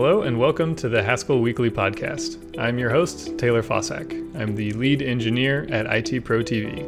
Hello 0.00 0.22
and 0.22 0.38
welcome 0.38 0.74
to 0.76 0.88
the 0.88 1.02
Haskell 1.02 1.42
Weekly 1.42 1.70
Podcast. 1.70 2.58
I'm 2.58 2.78
your 2.78 2.88
host, 2.88 3.36
Taylor 3.36 3.62
Fausak. 3.62 4.14
I'm 4.34 4.56
the 4.56 4.72
lead 4.72 5.02
engineer 5.02 5.66
at 5.70 5.84
IT 5.84 6.24
Pro 6.24 6.38
TV. 6.38 6.86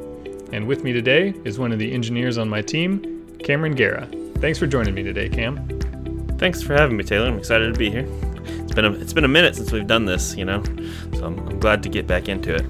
And 0.55 0.67
with 0.67 0.83
me 0.83 0.95
today 0.95 1.35
is 1.45 1.59
one 1.59 1.73
of 1.73 1.79
the 1.79 1.93
engineers 1.93 2.39
on 2.39 2.49
my 2.49 2.63
team, 2.63 3.37
Cameron 3.39 3.77
Gera. 3.77 4.07
Thanks 4.37 4.59
for 4.59 4.67
joining 4.67 4.95
me 4.95 5.03
today, 5.03 5.29
Cam. 5.29 5.69
Thanks 6.39 6.63
for 6.63 6.73
having 6.73 6.97
me, 6.97 7.05
Taylor. 7.05 7.27
I'm 7.27 7.37
excited 7.37 7.75
to 7.75 7.79
be 7.79 7.91
here. 7.91 8.09
It's 8.47 8.73
been 8.73 8.87
a, 8.87 8.93
it's 8.93 9.13
been 9.13 9.25
a 9.25 9.29
minute 9.29 9.57
since 9.57 9.73
we've 9.73 9.87
done 9.87 10.07
this, 10.07 10.35
you 10.35 10.47
know, 10.47 10.63
so 11.13 11.27
I'm, 11.27 11.39
I'm 11.39 11.61
glad 11.61 11.83
to 11.83 11.91
get 11.91 12.07
back 12.07 12.31
into 12.31 12.55
it. 12.55 12.65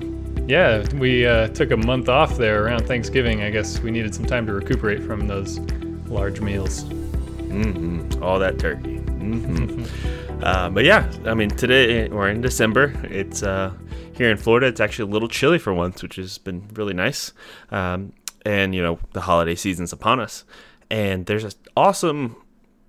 Yeah, 0.50 0.84
we 0.96 1.24
uh, 1.24 1.48
took 1.50 1.70
a 1.70 1.76
month 1.76 2.08
off 2.08 2.36
there 2.36 2.64
around 2.64 2.88
Thanksgiving. 2.88 3.42
I 3.42 3.50
guess 3.50 3.78
we 3.78 3.92
needed 3.92 4.12
some 4.12 4.26
time 4.26 4.46
to 4.46 4.52
recuperate 4.52 5.04
from 5.04 5.28
those 5.28 5.60
large 6.08 6.40
meals. 6.40 6.82
Mm-hmm. 6.82 8.24
All 8.24 8.40
that 8.40 8.58
turkey. 8.58 8.96
Mm-hmm. 8.98 10.18
uh, 10.42 10.70
but 10.70 10.84
yeah, 10.84 11.10
I 11.24 11.34
mean, 11.34 11.50
today 11.50 12.08
we're 12.08 12.28
in 12.28 12.40
December. 12.40 12.92
It's 13.04 13.42
uh, 13.42 13.72
here 14.14 14.30
in 14.30 14.36
Florida. 14.36 14.66
It's 14.66 14.80
actually 14.80 15.10
a 15.10 15.12
little 15.12 15.28
chilly 15.28 15.58
for 15.58 15.72
once, 15.72 16.02
which 16.02 16.16
has 16.16 16.38
been 16.38 16.68
really 16.74 16.94
nice. 16.94 17.32
Um, 17.70 18.12
and 18.44 18.74
you 18.74 18.82
know, 18.82 18.98
the 19.12 19.22
holiday 19.22 19.54
season's 19.54 19.92
upon 19.92 20.20
us. 20.20 20.44
And 20.90 21.26
there's 21.26 21.44
an 21.44 21.52
awesome 21.76 22.36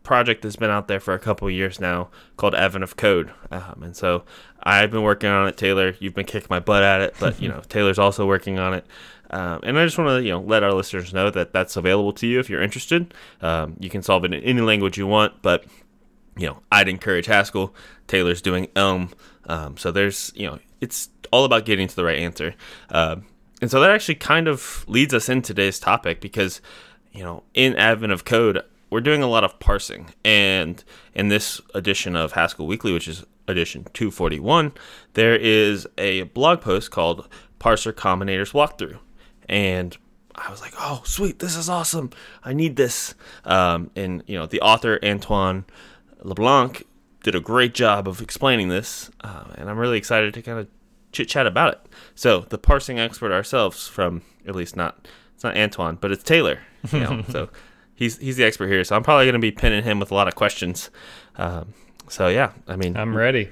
project 0.03 0.41
that's 0.41 0.57
been 0.57 0.69
out 0.69 0.87
there 0.87 0.99
for 0.99 1.13
a 1.13 1.19
couple 1.19 1.49
years 1.49 1.79
now 1.79 2.09
called 2.37 2.53
Advent 2.55 2.83
of 2.83 2.97
Code. 2.97 3.31
Um, 3.51 3.83
and 3.83 3.95
so 3.95 4.25
I've 4.61 4.91
been 4.91 5.03
working 5.03 5.29
on 5.29 5.47
it. 5.47 5.55
Taylor, 5.55 5.95
you've 5.99 6.13
been 6.13 6.25
kicking 6.25 6.47
my 6.49 6.59
butt 6.59 6.83
at 6.83 7.01
it, 7.01 7.15
but 7.19 7.41
you 7.41 7.47
know, 7.47 7.61
Taylor's 7.69 7.99
also 7.99 8.25
working 8.25 8.59
on 8.59 8.73
it. 8.73 8.85
Um, 9.29 9.61
and 9.63 9.79
I 9.79 9.85
just 9.85 9.97
want 9.97 10.09
to 10.09 10.21
you 10.21 10.31
know 10.31 10.41
let 10.41 10.63
our 10.63 10.73
listeners 10.73 11.13
know 11.13 11.29
that 11.31 11.53
that's 11.53 11.75
available 11.75 12.13
to 12.13 12.27
you 12.27 12.39
if 12.39 12.49
you're 12.49 12.61
interested. 12.61 13.13
Um, 13.41 13.77
you 13.79 13.89
can 13.89 14.03
solve 14.03 14.25
it 14.25 14.33
in 14.33 14.43
any 14.43 14.61
language 14.61 14.97
you 14.97 15.07
want, 15.07 15.41
but 15.41 15.65
you 16.37 16.47
know 16.47 16.61
I'd 16.71 16.87
encourage 16.87 17.25
Haskell. 17.25 17.75
Taylor's 18.07 18.41
doing 18.41 18.67
Elm, 18.75 19.09
um, 19.45 19.77
so 19.77 19.91
there's 19.91 20.31
you 20.35 20.47
know 20.47 20.59
it's 20.81 21.09
all 21.31 21.45
about 21.45 21.65
getting 21.65 21.87
to 21.87 21.95
the 21.95 22.03
right 22.03 22.19
answer. 22.19 22.55
Uh, 22.89 23.17
and 23.61 23.71
so 23.71 23.79
that 23.79 23.91
actually 23.91 24.15
kind 24.15 24.47
of 24.47 24.83
leads 24.87 25.13
us 25.13 25.29
in 25.29 25.41
today's 25.41 25.79
topic 25.79 26.19
because 26.21 26.61
you 27.11 27.23
know 27.23 27.43
in 27.53 27.75
Advent 27.75 28.11
of 28.13 28.25
Code 28.25 28.61
we're 28.89 29.01
doing 29.01 29.23
a 29.23 29.27
lot 29.27 29.43
of 29.43 29.59
parsing, 29.59 30.13
and 30.23 30.83
in 31.15 31.29
this 31.29 31.61
edition 31.73 32.15
of 32.15 32.33
Haskell 32.33 32.67
Weekly, 32.67 32.93
which 32.93 33.07
is 33.07 33.25
edition 33.47 33.85
241, 33.93 34.71
there 35.13 35.35
is 35.35 35.87
a 35.97 36.23
blog 36.23 36.61
post 36.61 36.91
called 36.91 37.27
Parser 37.59 37.91
Combinators 37.91 38.53
Walkthrough 38.53 38.99
and 39.49 39.97
I 40.35 40.49
was 40.49 40.61
like, 40.61 40.73
"Oh, 40.79 41.01
sweet! 41.05 41.39
This 41.39 41.55
is 41.55 41.69
awesome! 41.69 42.09
I 42.43 42.53
need 42.53 42.75
this." 42.75 43.13
Um, 43.45 43.91
and 43.95 44.23
you 44.25 44.37
know, 44.37 44.45
the 44.45 44.61
author 44.61 44.99
Antoine 45.03 45.65
LeBlanc 46.23 46.83
did 47.23 47.35
a 47.35 47.39
great 47.39 47.73
job 47.73 48.07
of 48.07 48.21
explaining 48.21 48.69
this, 48.69 49.09
uh, 49.21 49.45
and 49.55 49.69
I'm 49.69 49.77
really 49.77 49.97
excited 49.97 50.33
to 50.33 50.41
kind 50.41 50.59
of 50.59 50.67
chit 51.11 51.27
chat 51.27 51.47
about 51.47 51.73
it. 51.73 51.79
So, 52.15 52.41
the 52.41 52.57
parsing 52.57 52.99
expert 52.99 53.31
ourselves, 53.31 53.87
from 53.87 54.21
at 54.47 54.55
least 54.55 54.75
not 54.75 55.07
it's 55.35 55.43
not 55.43 55.57
Antoine, 55.57 55.97
but 55.99 56.11
it's 56.11 56.23
Taylor. 56.23 56.59
You 56.91 56.99
know, 56.99 57.23
so 57.29 57.49
he's 57.95 58.17
he's 58.17 58.37
the 58.37 58.43
expert 58.43 58.67
here. 58.67 58.83
So 58.83 58.95
I'm 58.95 59.03
probably 59.03 59.25
going 59.25 59.33
to 59.33 59.39
be 59.39 59.51
pinning 59.51 59.83
him 59.83 59.99
with 59.99 60.11
a 60.11 60.15
lot 60.15 60.27
of 60.27 60.35
questions. 60.35 60.89
Um, 61.35 61.73
so 62.09 62.27
yeah, 62.27 62.51
I 62.67 62.75
mean, 62.75 62.97
I'm 62.97 63.15
ready. 63.15 63.51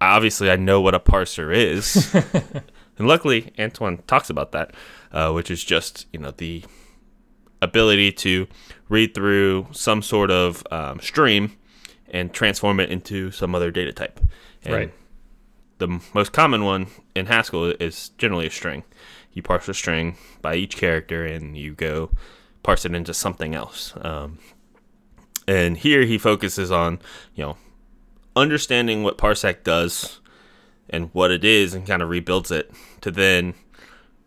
Obviously, 0.00 0.50
I 0.50 0.56
know 0.56 0.80
what 0.80 0.94
a 0.94 1.00
parser 1.00 1.54
is. 1.54 2.14
And 3.00 3.08
luckily, 3.08 3.50
Antoine 3.58 4.02
talks 4.06 4.28
about 4.28 4.52
that, 4.52 4.74
uh, 5.10 5.32
which 5.32 5.50
is 5.50 5.64
just 5.64 6.06
you 6.12 6.18
know 6.18 6.32
the 6.32 6.62
ability 7.62 8.12
to 8.12 8.46
read 8.90 9.14
through 9.14 9.68
some 9.70 10.02
sort 10.02 10.30
of 10.30 10.62
um, 10.70 11.00
stream 11.00 11.56
and 12.10 12.32
transform 12.34 12.80
it 12.80 12.90
into 12.90 13.30
some 13.30 13.54
other 13.54 13.70
data 13.70 13.92
type. 13.92 14.20
And 14.64 14.74
right. 14.74 14.92
The 15.78 16.02
most 16.12 16.32
common 16.32 16.64
one 16.64 16.88
in 17.16 17.24
Haskell 17.24 17.72
is 17.80 18.10
generally 18.18 18.46
a 18.46 18.50
string. 18.50 18.84
You 19.32 19.42
parse 19.42 19.66
a 19.66 19.72
string 19.72 20.18
by 20.42 20.56
each 20.56 20.76
character, 20.76 21.24
and 21.24 21.56
you 21.56 21.72
go 21.72 22.10
parse 22.62 22.84
it 22.84 22.94
into 22.94 23.14
something 23.14 23.54
else. 23.54 23.94
Um, 24.02 24.38
and 25.48 25.78
here 25.78 26.04
he 26.04 26.18
focuses 26.18 26.70
on 26.70 26.98
you 27.34 27.44
know 27.44 27.56
understanding 28.36 29.02
what 29.02 29.16
parsec 29.16 29.64
does 29.64 30.20
and 30.90 31.08
what 31.14 31.30
it 31.30 31.44
is 31.44 31.72
and 31.72 31.86
kind 31.86 32.02
of 32.02 32.10
rebuilds 32.10 32.50
it 32.50 32.70
to 33.00 33.10
then 33.10 33.54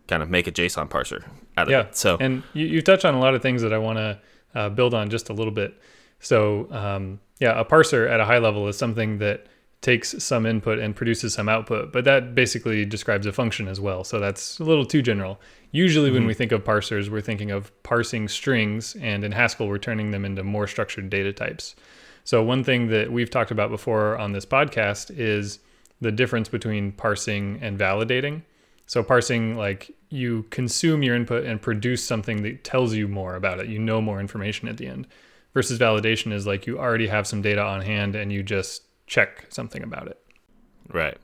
kind 0.07 0.23
of 0.23 0.29
make 0.29 0.47
a 0.47 0.51
JSON 0.51 0.89
parser 0.89 1.23
out 1.55 1.67
of 1.67 1.71
yeah. 1.71 1.81
it. 1.81 1.95
So 1.95 2.17
and 2.19 2.41
you, 2.53 2.65
you 2.65 2.81
touch 2.81 3.05
on 3.05 3.13
a 3.13 3.19
lot 3.19 3.35
of 3.35 3.43
things 3.43 3.61
that 3.61 3.73
I 3.73 3.77
want 3.77 3.97
to 3.97 4.19
uh, 4.55 4.69
build 4.69 4.93
on 4.93 5.09
just 5.09 5.29
a 5.29 5.33
little 5.33 5.53
bit. 5.53 5.79
So 6.19 6.71
um, 6.71 7.19
yeah, 7.39 7.59
a 7.59 7.65
parser 7.65 8.09
at 8.09 8.19
a 8.19 8.25
high 8.25 8.37
level 8.37 8.67
is 8.67 8.77
something 8.77 9.17
that 9.19 9.47
takes 9.81 10.23
some 10.23 10.45
input 10.45 10.79
and 10.79 10.95
produces 10.95 11.33
some 11.33 11.49
output, 11.49 11.91
but 11.91 12.05
that 12.05 12.33
basically 12.33 12.85
describes 12.85 13.25
a 13.25 13.33
function 13.33 13.67
as 13.67 13.81
well. 13.81 14.05
So 14.05 14.17
that's 14.17 14.59
a 14.59 14.63
little 14.63 14.85
too 14.85 15.01
general. 15.01 15.41
Usually, 15.71 16.07
mm-hmm. 16.07 16.19
when 16.19 16.27
we 16.27 16.33
think 16.33 16.53
of 16.53 16.63
parsers, 16.63 17.09
we're 17.09 17.19
thinking 17.19 17.51
of 17.51 17.71
parsing 17.83 18.29
strings, 18.29 18.95
and 19.01 19.25
in 19.25 19.33
Haskell, 19.33 19.67
we're 19.67 19.79
turning 19.79 20.11
them 20.11 20.23
into 20.23 20.43
more 20.43 20.67
structured 20.67 21.09
data 21.09 21.33
types. 21.33 21.75
So, 22.23 22.41
one 22.41 22.63
thing 22.63 22.87
that 22.87 23.11
we've 23.11 23.29
talked 23.29 23.51
about 23.51 23.71
before 23.71 24.17
on 24.17 24.31
this 24.31 24.45
podcast 24.45 25.11
is 25.13 25.59
the 25.99 26.11
difference 26.11 26.47
between 26.47 26.91
parsing 26.91 27.59
and 27.61 27.77
validating. 27.77 28.43
So 28.85 29.01
parsing, 29.01 29.57
like 29.57 29.91
you 30.13 30.43
consume 30.51 31.01
your 31.01 31.15
input 31.15 31.43
and 31.43 31.59
produce 31.59 32.03
something 32.03 32.43
that 32.43 32.63
tells 32.63 32.93
you 32.93 33.07
more 33.07 33.35
about 33.35 33.59
it. 33.59 33.67
You 33.67 33.79
know 33.79 33.99
more 33.99 34.19
information 34.19 34.67
at 34.67 34.77
the 34.77 34.85
end. 34.85 35.07
Versus 35.55 35.79
validation 35.79 36.31
is 36.31 36.45
like 36.45 36.67
you 36.67 36.79
already 36.79 37.07
have 37.07 37.25
some 37.25 37.41
data 37.41 37.61
on 37.61 37.81
hand 37.81 38.15
and 38.15 38.31
you 38.31 38.43
just 38.43 38.83
check 39.07 39.47
something 39.49 39.81
about 39.81 40.07
it. 40.07 40.19
Right. 40.91 41.17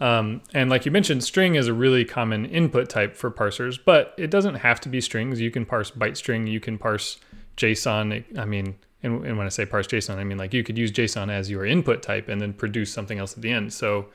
Um, 0.00 0.42
and 0.52 0.68
like 0.68 0.84
you 0.84 0.90
mentioned, 0.90 1.22
string 1.22 1.54
is 1.54 1.68
a 1.68 1.72
really 1.72 2.04
common 2.04 2.44
input 2.46 2.88
type 2.88 3.16
for 3.16 3.30
parsers, 3.30 3.78
but 3.84 4.14
it 4.18 4.30
doesn't 4.30 4.56
have 4.56 4.80
to 4.80 4.88
be 4.88 5.00
strings. 5.00 5.40
You 5.40 5.50
can 5.50 5.64
parse 5.64 5.90
byte 5.90 6.16
string, 6.16 6.46
you 6.46 6.60
can 6.60 6.76
parse 6.76 7.18
JSON. 7.56 8.38
I 8.38 8.44
mean, 8.44 8.76
and, 9.02 9.24
and 9.24 9.38
when 9.38 9.46
I 9.46 9.50
say 9.50 9.64
parse 9.64 9.86
JSON, 9.86 10.16
I 10.16 10.24
mean 10.24 10.38
like 10.38 10.52
you 10.52 10.64
could 10.64 10.78
use 10.78 10.90
JSON 10.90 11.30
as 11.30 11.50
your 11.50 11.64
input 11.64 12.02
type 12.02 12.28
and 12.28 12.40
then 12.40 12.52
produce 12.52 12.92
something 12.92 13.18
else 13.18 13.36
at 13.36 13.42
the 13.42 13.50
end. 13.50 13.72
So 13.72 14.08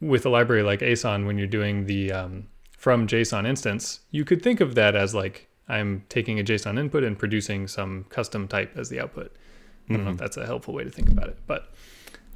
with 0.00 0.26
a 0.26 0.30
library 0.30 0.62
like 0.62 0.82
Aeson, 0.82 1.26
when 1.26 1.38
you're 1.38 1.46
doing 1.46 1.86
the 1.86 2.12
um, 2.12 2.48
from 2.80 3.06
JSON 3.06 3.46
instance, 3.46 4.00
you 4.10 4.24
could 4.24 4.42
think 4.42 4.58
of 4.58 4.74
that 4.74 4.96
as 4.96 5.14
like 5.14 5.50
I'm 5.68 6.02
taking 6.08 6.40
a 6.40 6.42
JSON 6.42 6.78
input 6.78 7.04
and 7.04 7.16
producing 7.18 7.68
some 7.68 8.04
custom 8.08 8.48
type 8.48 8.72
as 8.74 8.88
the 8.88 8.98
output. 8.98 9.36
I 9.86 9.92
don't 9.92 10.04
know 10.04 10.10
if 10.10 10.16
mm-hmm. 10.16 10.24
that's 10.24 10.38
a 10.38 10.46
helpful 10.46 10.72
way 10.72 10.84
to 10.84 10.90
think 10.90 11.10
about 11.10 11.28
it, 11.28 11.36
but 11.46 11.74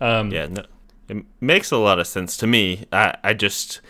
um, 0.02 0.30
yeah, 0.30 0.46
no, 0.46 0.66
it 1.08 1.24
makes 1.40 1.70
a 1.70 1.78
lot 1.78 1.98
of 1.98 2.06
sense 2.06 2.36
to 2.36 2.46
me. 2.46 2.84
I, 2.92 3.16
I 3.24 3.32
just, 3.32 3.80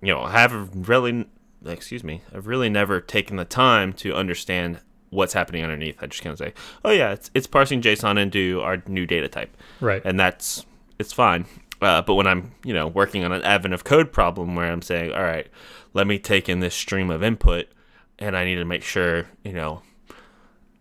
you 0.00 0.14
know, 0.14 0.22
I 0.22 0.30
have 0.30 0.88
really, 0.88 1.26
excuse 1.66 2.04
me, 2.04 2.22
I've 2.32 2.46
really 2.46 2.68
never 2.68 3.00
taken 3.00 3.36
the 3.36 3.44
time 3.44 3.92
to 3.94 4.14
understand 4.14 4.78
what's 5.10 5.32
happening 5.32 5.64
underneath. 5.64 6.00
I 6.00 6.06
just 6.06 6.22
kind 6.22 6.32
of 6.32 6.38
say, 6.38 6.54
oh 6.84 6.92
yeah, 6.92 7.10
it's 7.10 7.32
it's 7.34 7.48
parsing 7.48 7.82
JSON 7.82 8.16
into 8.16 8.60
our 8.62 8.80
new 8.86 9.06
data 9.06 9.28
type, 9.28 9.56
right? 9.80 10.02
And 10.04 10.20
that's 10.20 10.64
it's 11.00 11.12
fine. 11.12 11.46
Uh, 11.80 12.02
but 12.02 12.14
when 12.14 12.26
I'm 12.26 12.52
you 12.64 12.72
know 12.72 12.86
working 12.86 13.24
on 13.24 13.32
an 13.32 13.42
advent 13.42 13.74
of 13.74 13.84
code 13.84 14.12
problem 14.12 14.54
where 14.54 14.70
I'm 14.70 14.82
saying, 14.82 15.12
all 15.12 15.22
right, 15.22 15.48
let 15.92 16.06
me 16.06 16.18
take 16.18 16.48
in 16.48 16.60
this 16.60 16.74
stream 16.74 17.10
of 17.10 17.22
input, 17.22 17.66
and 18.18 18.36
I 18.36 18.44
need 18.44 18.56
to 18.56 18.64
make 18.64 18.82
sure 18.82 19.26
you 19.44 19.52
know 19.52 19.82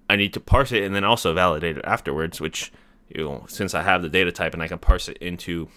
I 0.09 0.16
need 0.16 0.34
to 0.34 0.40
parse 0.40 0.72
it 0.72 0.84
and 0.84 0.96
then 0.96 1.03
also 1.03 1.34
validate 1.34 1.78
it 1.78 1.86
afterwards. 1.86 2.40
Which 2.40 2.72
you 3.09 3.24
know 3.24 3.46
since 3.48 3.74
I 3.74 3.82
have 3.82 4.02
the 4.02 4.09
data 4.09 4.32
type 4.32 4.53
and 4.53 4.64
I 4.64 4.68
can 4.68 4.80
parse 4.80 5.09
it 5.09 5.18
into 5.18 5.68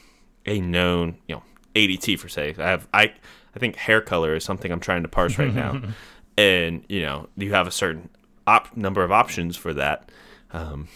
a 0.44 0.60
known 0.60 1.18
you 1.26 1.36
know 1.36 1.42
ADT 1.74 2.18
for 2.18 2.28
say, 2.28 2.54
I 2.58 2.68
have 2.68 2.88
I 2.92 3.12
I 3.54 3.58
think 3.58 3.76
hair 3.76 4.00
color 4.00 4.34
is 4.34 4.44
something 4.44 4.70
I'm 4.70 4.80
trying 4.80 5.02
to 5.02 5.08
parse 5.08 5.38
right 5.38 5.54
now. 5.54 5.80
and 6.38 6.84
you 6.88 7.02
know 7.02 7.28
you 7.36 7.52
have 7.52 7.66
a 7.66 7.70
certain 7.70 8.10
op- 8.46 8.76
number 8.76 9.02
of 9.02 9.10
options 9.10 9.56
for 9.56 9.72
that, 9.74 10.10
um, 10.52 10.88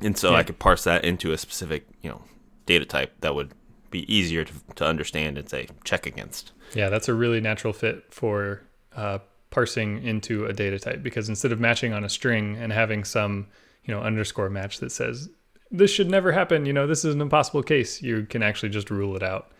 and 0.00 0.16
so 0.16 0.30
yeah. 0.30 0.38
I 0.38 0.42
could 0.42 0.58
parse 0.58 0.84
that 0.84 1.04
into 1.04 1.32
a 1.32 1.38
specific 1.38 1.86
you 2.02 2.10
know 2.10 2.22
data 2.68 2.84
type 2.84 3.12
that 3.22 3.34
would 3.34 3.52
be 3.90 4.12
easier 4.14 4.44
to, 4.44 4.52
to 4.76 4.84
understand 4.84 5.38
and 5.38 5.48
say 5.48 5.66
check 5.82 6.06
against. 6.06 6.52
Yeah, 6.74 6.90
that's 6.90 7.08
a 7.08 7.14
really 7.14 7.40
natural 7.40 7.72
fit 7.72 8.04
for 8.10 8.62
uh, 8.94 9.18
parsing 9.50 10.02
into 10.04 10.44
a 10.44 10.52
data 10.52 10.78
type 10.78 11.02
because 11.02 11.28
instead 11.28 11.50
of 11.50 11.58
matching 11.58 11.94
on 11.94 12.04
a 12.04 12.08
string 12.08 12.56
and 12.56 12.70
having 12.72 13.02
some 13.04 13.46
you 13.84 13.94
know 13.94 14.02
underscore 14.02 14.50
match 14.50 14.78
that 14.80 14.92
says 14.92 15.30
this 15.70 15.90
should 15.90 16.10
never 16.10 16.30
happen, 16.30 16.66
you 16.66 16.72
know 16.72 16.86
this 16.86 17.04
is 17.04 17.14
an 17.14 17.20
impossible 17.20 17.62
case, 17.62 18.02
you 18.02 18.26
can 18.26 18.42
actually 18.42 18.68
just 18.68 18.90
rule 18.90 19.16
it 19.16 19.22
out. 19.22 19.50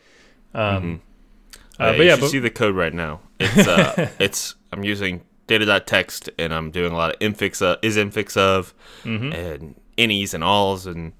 Um, 0.55 0.83
mm-hmm. 0.83 0.95
Uh, 1.83 1.97
but 1.97 2.07
yeah, 2.07 2.17
but, 2.17 2.29
see 2.29 2.39
the 2.39 2.51
code 2.51 2.77
right 2.77 2.93
now. 2.93 3.21
It's 3.41 3.67
uh, 3.67 4.11
it's 4.19 4.55
I'm 4.73 4.85
using 4.85 5.23
Data.Text 5.47 6.29
and 6.39 6.53
I'm 6.53 6.71
doing 6.71 6.93
a 6.93 6.97
lot 6.97 7.15
of 7.15 7.19
infix 7.21 7.63
of, 7.63 7.79
is 7.83 7.97
infix 7.97 8.37
of 8.37 8.75
mm-hmm. 9.03 9.33
and 9.33 9.75
innies 9.97 10.35
and 10.35 10.45
alls 10.45 10.87
and 10.87 11.13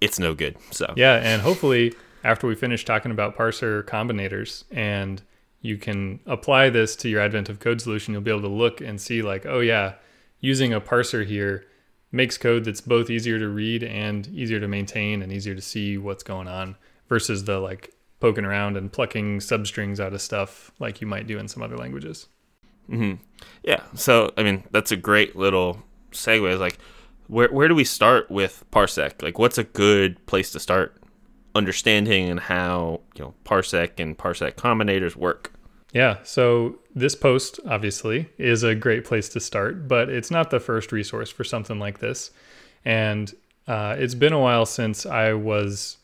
it's 0.00 0.18
no 0.18 0.34
good. 0.34 0.56
So 0.70 0.92
yeah, 0.96 1.16
and 1.16 1.42
hopefully 1.42 1.94
after 2.24 2.46
we 2.46 2.54
finish 2.54 2.84
talking 2.84 3.10
about 3.10 3.36
parser 3.36 3.82
combinators 3.84 4.64
and 4.70 5.22
you 5.62 5.76
can 5.76 6.20
apply 6.26 6.70
this 6.70 6.96
to 6.96 7.08
your 7.08 7.20
advent 7.20 7.48
of 7.48 7.60
code 7.60 7.80
solution, 7.80 8.14
you'll 8.14 8.22
be 8.22 8.30
able 8.30 8.40
to 8.42 8.48
look 8.48 8.80
and 8.80 9.00
see 9.00 9.22
like, 9.22 9.44
oh 9.46 9.60
yeah, 9.60 9.94
using 10.40 10.72
a 10.72 10.80
parser 10.80 11.26
here 11.26 11.64
makes 12.12 12.36
code 12.36 12.64
that's 12.64 12.80
both 12.80 13.08
easier 13.08 13.38
to 13.38 13.48
read 13.48 13.82
and 13.84 14.26
easier 14.28 14.58
to 14.58 14.66
maintain 14.66 15.22
and 15.22 15.32
easier 15.32 15.54
to 15.54 15.60
see 15.60 15.96
what's 15.96 16.22
going 16.22 16.48
on 16.48 16.76
versus 17.08 17.44
the 17.44 17.58
like 17.58 17.94
poking 18.20 18.44
around 18.44 18.76
and 18.76 18.92
plucking 18.92 19.38
substrings 19.38 20.00
out 20.00 20.12
of 20.12 20.20
stuff 20.20 20.72
like 20.78 21.00
you 21.00 21.06
might 21.06 21.26
do 21.26 21.38
in 21.38 21.48
some 21.48 21.62
other 21.62 21.76
languages. 21.76 22.26
hmm 22.88 23.14
Yeah. 23.62 23.82
So 23.94 24.32
I 24.36 24.42
mean, 24.42 24.64
that's 24.70 24.92
a 24.92 24.96
great 24.96 25.36
little 25.36 25.82
segue. 26.12 26.52
Is 26.52 26.60
like, 26.60 26.78
where 27.30 27.48
where 27.52 27.68
do 27.68 27.74
we 27.74 27.84
start 27.84 28.30
with 28.30 28.64
Parsec? 28.72 29.22
Like, 29.22 29.38
what's 29.38 29.58
a 29.58 29.64
good 29.64 30.24
place 30.26 30.50
to 30.52 30.60
start 30.60 30.96
understanding 31.54 32.28
and 32.28 32.40
how 32.40 33.00
you 33.14 33.24
know 33.24 33.34
Parsec 33.44 33.98
and 33.98 34.18
Parsec 34.18 34.54
combinators 34.54 35.16
work? 35.16 35.52
Yeah, 35.92 36.18
so 36.22 36.78
this 36.94 37.14
post 37.14 37.58
obviously 37.68 38.28
is 38.38 38.62
a 38.62 38.74
great 38.74 39.04
place 39.04 39.28
to 39.30 39.40
start, 39.40 39.88
but 39.88 40.08
it's 40.08 40.30
not 40.30 40.50
the 40.50 40.60
first 40.60 40.92
resource 40.92 41.30
for 41.30 41.42
something 41.42 41.78
like 41.78 41.98
this. 41.98 42.30
And 42.84 43.32
uh, 43.66 43.96
it's 43.98 44.14
been 44.14 44.32
a 44.32 44.38
while 44.38 44.66
since 44.66 45.04
I 45.04 45.32
was 45.32 45.98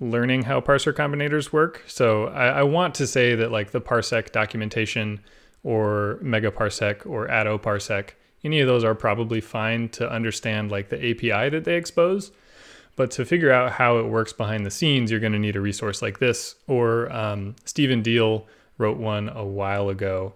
learning 0.00 0.42
how 0.42 0.60
parser 0.60 0.92
combinators 0.92 1.52
work. 1.52 1.82
So 1.86 2.26
I, 2.26 2.46
I 2.46 2.62
want 2.62 2.94
to 2.96 3.06
say 3.06 3.34
that 3.34 3.50
like 3.50 3.70
the 3.70 3.80
parsec 3.80 4.32
documentation 4.32 5.20
or 5.62 6.18
megaparsec 6.22 7.06
or 7.06 7.26
attoparsec, 7.28 8.10
any 8.44 8.60
of 8.60 8.68
those 8.68 8.84
are 8.84 8.94
probably 8.94 9.40
fine 9.40 9.88
to 9.90 10.10
understand 10.10 10.70
like 10.70 10.90
the 10.90 10.98
API 10.98 11.48
that 11.50 11.64
they 11.64 11.76
expose. 11.76 12.30
But 12.96 13.10
to 13.12 13.24
figure 13.24 13.50
out 13.50 13.72
how 13.72 13.98
it 13.98 14.06
works 14.06 14.32
behind 14.32 14.64
the 14.64 14.70
scenes, 14.70 15.10
you're 15.10 15.20
going 15.20 15.32
to 15.32 15.38
need 15.38 15.56
a 15.56 15.60
resource 15.60 16.00
like 16.00 16.20
this. 16.20 16.54
Or 16.68 17.10
um, 17.12 17.56
Stephen 17.64 18.02
Diehl 18.02 18.44
wrote 18.78 18.98
one 18.98 19.28
a 19.30 19.44
while 19.44 19.88
ago 19.88 20.34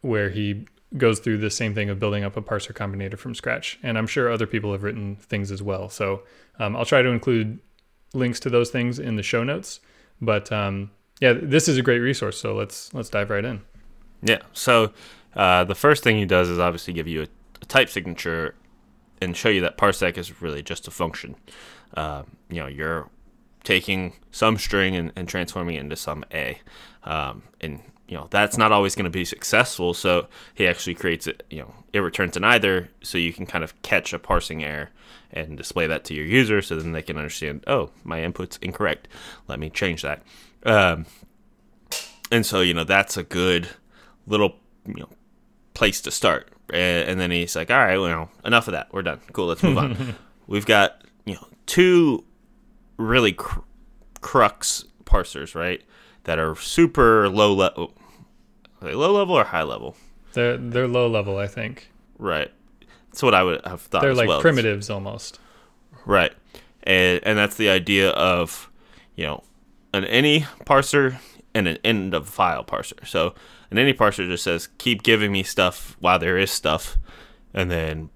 where 0.00 0.30
he 0.30 0.66
goes 0.96 1.18
through 1.18 1.38
the 1.38 1.50
same 1.50 1.74
thing 1.74 1.90
of 1.90 1.98
building 1.98 2.24
up 2.24 2.36
a 2.36 2.42
parser 2.42 2.72
combinator 2.72 3.18
from 3.18 3.34
scratch. 3.34 3.78
And 3.82 3.98
I'm 3.98 4.06
sure 4.06 4.30
other 4.30 4.46
people 4.46 4.72
have 4.72 4.82
written 4.82 5.16
things 5.16 5.50
as 5.50 5.62
well. 5.62 5.88
So 5.88 6.22
um, 6.58 6.76
I'll 6.76 6.84
try 6.84 7.02
to 7.02 7.08
include 7.08 7.58
links 8.14 8.40
to 8.40 8.50
those 8.50 8.70
things 8.70 8.98
in 8.98 9.16
the 9.16 9.22
show 9.22 9.44
notes. 9.44 9.80
But 10.20 10.50
um, 10.52 10.90
yeah, 11.20 11.34
this 11.34 11.68
is 11.68 11.76
a 11.78 11.82
great 11.82 12.00
resource. 12.00 12.38
So 12.38 12.54
let's 12.54 12.92
let's 12.94 13.08
dive 13.08 13.30
right 13.30 13.44
in. 13.44 13.62
Yeah. 14.22 14.40
So 14.52 14.92
uh, 15.34 15.64
the 15.64 15.74
first 15.74 16.02
thing 16.02 16.16
he 16.16 16.24
does 16.24 16.48
is 16.48 16.58
obviously 16.58 16.92
give 16.92 17.08
you 17.08 17.22
a, 17.22 17.26
a, 17.60 17.64
type 17.66 17.88
signature 17.88 18.54
and 19.20 19.36
show 19.36 19.48
you 19.48 19.60
that 19.60 19.78
parsec 19.78 20.18
is 20.18 20.42
really 20.42 20.62
just 20.62 20.86
a 20.88 20.90
function. 20.90 21.36
Uh, 21.94 22.22
you 22.48 22.60
know, 22.60 22.66
you're 22.66 23.08
taking 23.64 24.14
some 24.30 24.58
string 24.58 24.96
and, 24.96 25.12
and 25.16 25.28
transforming 25.28 25.76
it 25.76 25.80
into 25.80 25.96
some 25.96 26.24
a, 26.32 26.58
um, 27.04 27.42
and 27.60 27.80
you 28.08 28.16
know 28.16 28.26
that's 28.30 28.58
not 28.58 28.72
always 28.72 28.94
going 28.94 29.04
to 29.04 29.10
be 29.10 29.24
successful. 29.24 29.94
So 29.94 30.26
he 30.54 30.66
actually 30.66 30.94
creates 30.94 31.26
it. 31.26 31.44
You 31.50 31.60
know, 31.60 31.74
it 31.92 32.00
returns 32.00 32.36
an 32.36 32.44
either, 32.44 32.90
so 33.02 33.18
you 33.18 33.32
can 33.32 33.46
kind 33.46 33.64
of 33.64 33.80
catch 33.82 34.12
a 34.12 34.18
parsing 34.18 34.64
error 34.64 34.90
and 35.32 35.56
display 35.56 35.86
that 35.86 36.04
to 36.04 36.14
your 36.14 36.26
user, 36.26 36.60
so 36.60 36.76
then 36.76 36.92
they 36.92 37.02
can 37.02 37.16
understand. 37.16 37.64
Oh, 37.66 37.90
my 38.04 38.20
input's 38.20 38.58
incorrect. 38.58 39.08
Let 39.48 39.58
me 39.58 39.70
change 39.70 40.02
that. 40.02 40.22
Um, 40.64 41.06
and 42.30 42.44
so 42.44 42.60
you 42.60 42.74
know 42.74 42.84
that's 42.84 43.16
a 43.16 43.22
good 43.22 43.68
little 44.26 44.56
you 44.86 44.94
know 44.94 45.08
place 45.74 46.00
to 46.02 46.10
start. 46.10 46.48
And, 46.72 47.08
and 47.08 47.20
then 47.20 47.30
he's 47.30 47.54
like, 47.56 47.70
all 47.70 47.78
right, 47.78 47.98
well, 47.98 48.30
enough 48.44 48.68
of 48.68 48.72
that. 48.72 48.92
We're 48.92 49.02
done. 49.02 49.20
Cool. 49.32 49.46
Let's 49.46 49.62
move 49.62 49.78
on. 49.78 50.14
We've 50.46 50.66
got 50.66 51.04
you 51.24 51.34
know 51.34 51.46
two 51.66 52.24
really 52.96 53.32
cr- 53.32 53.60
crux 54.20 54.84
parsers, 55.04 55.54
right? 55.54 55.82
That 56.24 56.38
are 56.38 56.54
super 56.56 57.28
low 57.28 57.52
level. 57.52 57.92
Oh, 57.94 58.02
are 58.80 58.88
they 58.88 58.94
low 58.94 59.12
level 59.12 59.36
or 59.36 59.44
high 59.44 59.62
level? 59.62 59.96
They're 60.32 60.56
they're 60.56 60.88
low 60.88 61.08
level, 61.08 61.38
I 61.38 61.46
think. 61.46 61.90
Right. 62.18 62.50
That's 63.08 63.22
what 63.22 63.34
I 63.34 63.42
would 63.42 63.64
have 63.66 63.82
thought. 63.82 64.02
They're 64.02 64.14
like 64.14 64.28
well. 64.28 64.40
primitives 64.40 64.88
almost. 64.88 65.38
Right. 66.06 66.32
And 66.84 67.20
and 67.24 67.38
that's 67.38 67.56
the 67.56 67.68
idea 67.68 68.10
of, 68.10 68.70
you 69.14 69.24
know, 69.24 69.42
an 69.92 70.04
any 70.06 70.40
parser 70.64 71.18
and 71.54 71.68
an 71.68 71.78
end 71.84 72.14
of 72.14 72.28
file 72.28 72.64
parser. 72.64 73.06
So 73.06 73.34
an 73.72 73.78
any 73.78 73.92
parser 73.94 74.26
just 74.26 74.44
says 74.44 74.68
keep 74.78 75.02
giving 75.02 75.32
me 75.32 75.42
stuff 75.42 75.96
while 76.00 76.18
there 76.18 76.38
is 76.38 76.50
stuff, 76.50 76.96
and 77.54 77.70
then 77.70 78.10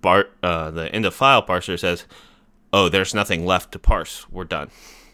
Bart 0.00 0.32
uh, 0.42 0.70
the 0.70 0.92
end 0.94 1.04
of 1.06 1.14
file 1.14 1.44
parser 1.44 1.78
says, 1.78 2.04
oh, 2.72 2.88
there's 2.88 3.14
nothing 3.14 3.46
left 3.46 3.72
to 3.72 3.78
parse. 3.78 4.28
We're 4.30 4.44
done. 4.44 4.70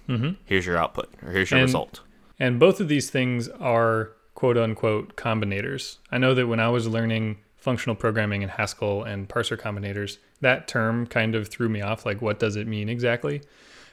Mm-hmm. 0.08 0.30
Here's 0.44 0.66
your 0.66 0.76
output, 0.76 1.08
or 1.22 1.30
here's 1.32 1.50
your 1.50 1.60
And- 1.60 1.68
result. 1.68 2.00
And 2.38 2.58
both 2.58 2.80
of 2.80 2.88
these 2.88 3.10
things 3.10 3.48
are 3.48 4.10
quote 4.34 4.58
unquote 4.58 5.16
combinators. 5.16 5.98
I 6.10 6.18
know 6.18 6.34
that 6.34 6.48
when 6.48 6.58
I 6.60 6.68
was 6.68 6.88
learning 6.88 7.38
functional 7.56 7.94
programming 7.96 8.42
in 8.42 8.48
Haskell 8.48 9.04
and 9.04 9.28
parser 9.28 9.56
combinators, 9.56 10.18
that 10.40 10.66
term 10.68 11.06
kind 11.06 11.34
of 11.36 11.48
threw 11.48 11.68
me 11.68 11.80
off. 11.80 12.04
Like, 12.04 12.20
what 12.20 12.38
does 12.40 12.56
it 12.56 12.66
mean 12.66 12.88
exactly? 12.88 13.40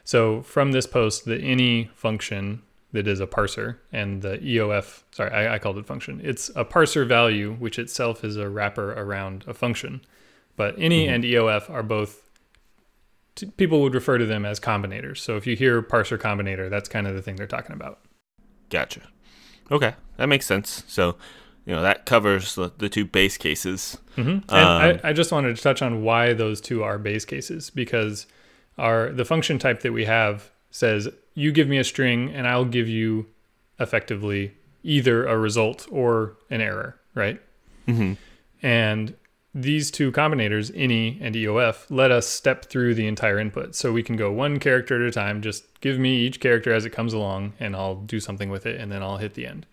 So, 0.03 0.41
from 0.41 0.71
this 0.71 0.87
post, 0.87 1.25
the 1.25 1.39
any 1.39 1.91
function 1.93 2.63
that 2.93 3.07
is 3.07 3.19
a 3.19 3.27
parser 3.27 3.77
and 3.91 4.21
the 4.21 4.37
EOF, 4.39 5.03
sorry, 5.11 5.31
I, 5.31 5.55
I 5.55 5.59
called 5.59 5.77
it 5.77 5.85
function. 5.85 6.19
It's 6.23 6.49
a 6.55 6.65
parser 6.65 7.07
value, 7.07 7.53
which 7.53 7.79
itself 7.79 8.23
is 8.23 8.35
a 8.35 8.49
wrapper 8.49 8.91
around 8.93 9.45
a 9.47 9.53
function. 9.53 10.01
But 10.57 10.75
any 10.77 11.07
and 11.07 11.23
EOF 11.23 11.69
are 11.69 11.83
both 11.83 12.29
t- 13.35 13.47
people 13.57 13.81
would 13.81 13.93
refer 13.93 14.17
to 14.17 14.25
them 14.25 14.45
as 14.45 14.59
combinators. 14.59 15.17
So 15.19 15.37
if 15.37 15.47
you 15.47 15.55
hear 15.55 15.81
parser 15.81 16.17
combinator, 16.17 16.69
that's 16.69 16.89
kind 16.89 17.07
of 17.07 17.15
the 17.15 17.21
thing 17.21 17.37
they're 17.37 17.47
talking 17.47 17.73
about. 17.73 17.99
Gotcha. 18.69 19.01
Okay, 19.71 19.95
that 20.17 20.27
makes 20.27 20.45
sense. 20.45 20.83
So, 20.87 21.15
you 21.65 21.73
know, 21.73 21.81
that 21.81 22.05
covers 22.05 22.55
the, 22.55 22.71
the 22.77 22.89
two 22.89 23.05
base 23.05 23.37
cases. 23.37 23.97
hmm 24.15 24.21
And 24.21 24.43
Um, 24.49 24.49
I, 24.59 24.99
I 25.05 25.13
just 25.13 25.31
wanted 25.31 25.55
to 25.55 25.61
touch 25.61 25.81
on 25.81 26.03
why 26.03 26.33
those 26.33 26.59
two 26.59 26.83
are 26.83 26.97
base 26.97 27.23
cases 27.23 27.69
because 27.69 28.27
our 28.77 29.11
the 29.11 29.25
function 29.25 29.57
type 29.59 29.81
that 29.81 29.93
we 29.93 30.05
have 30.05 30.50
says 30.71 31.09
you 31.35 31.51
give 31.51 31.67
me 31.67 31.77
a 31.77 31.83
string 31.83 32.31
and 32.31 32.47
I'll 32.47 32.65
give 32.65 32.87
you 32.87 33.27
effectively 33.79 34.53
either 34.83 35.25
a 35.25 35.37
result 35.37 35.87
or 35.91 36.37
an 36.49 36.61
error, 36.61 36.99
right? 37.13 37.39
Mhm. 37.87 38.17
And 38.63 39.15
these 39.53 39.91
two 39.91 40.11
combinators, 40.11 40.71
any 40.73 41.17
and 41.21 41.35
EOF, 41.35 41.85
let 41.89 42.09
us 42.09 42.25
step 42.27 42.65
through 42.65 42.95
the 42.95 43.07
entire 43.07 43.37
input. 43.37 43.75
So 43.75 43.91
we 43.91 44.01
can 44.01 44.15
go 44.15 44.31
one 44.31 44.59
character 44.59 44.95
at 44.95 45.07
a 45.07 45.11
time. 45.11 45.41
Just 45.41 45.81
give 45.81 45.99
me 45.99 46.19
each 46.19 46.39
character 46.39 46.73
as 46.73 46.85
it 46.85 46.91
comes 46.91 47.13
along, 47.13 47.53
and 47.59 47.75
I'll 47.75 47.95
do 47.95 48.19
something 48.19 48.49
with 48.49 48.65
it, 48.65 48.79
and 48.79 48.91
then 48.91 49.03
I'll 49.03 49.17
hit 49.17 49.33
the 49.33 49.45
end. 49.45 49.65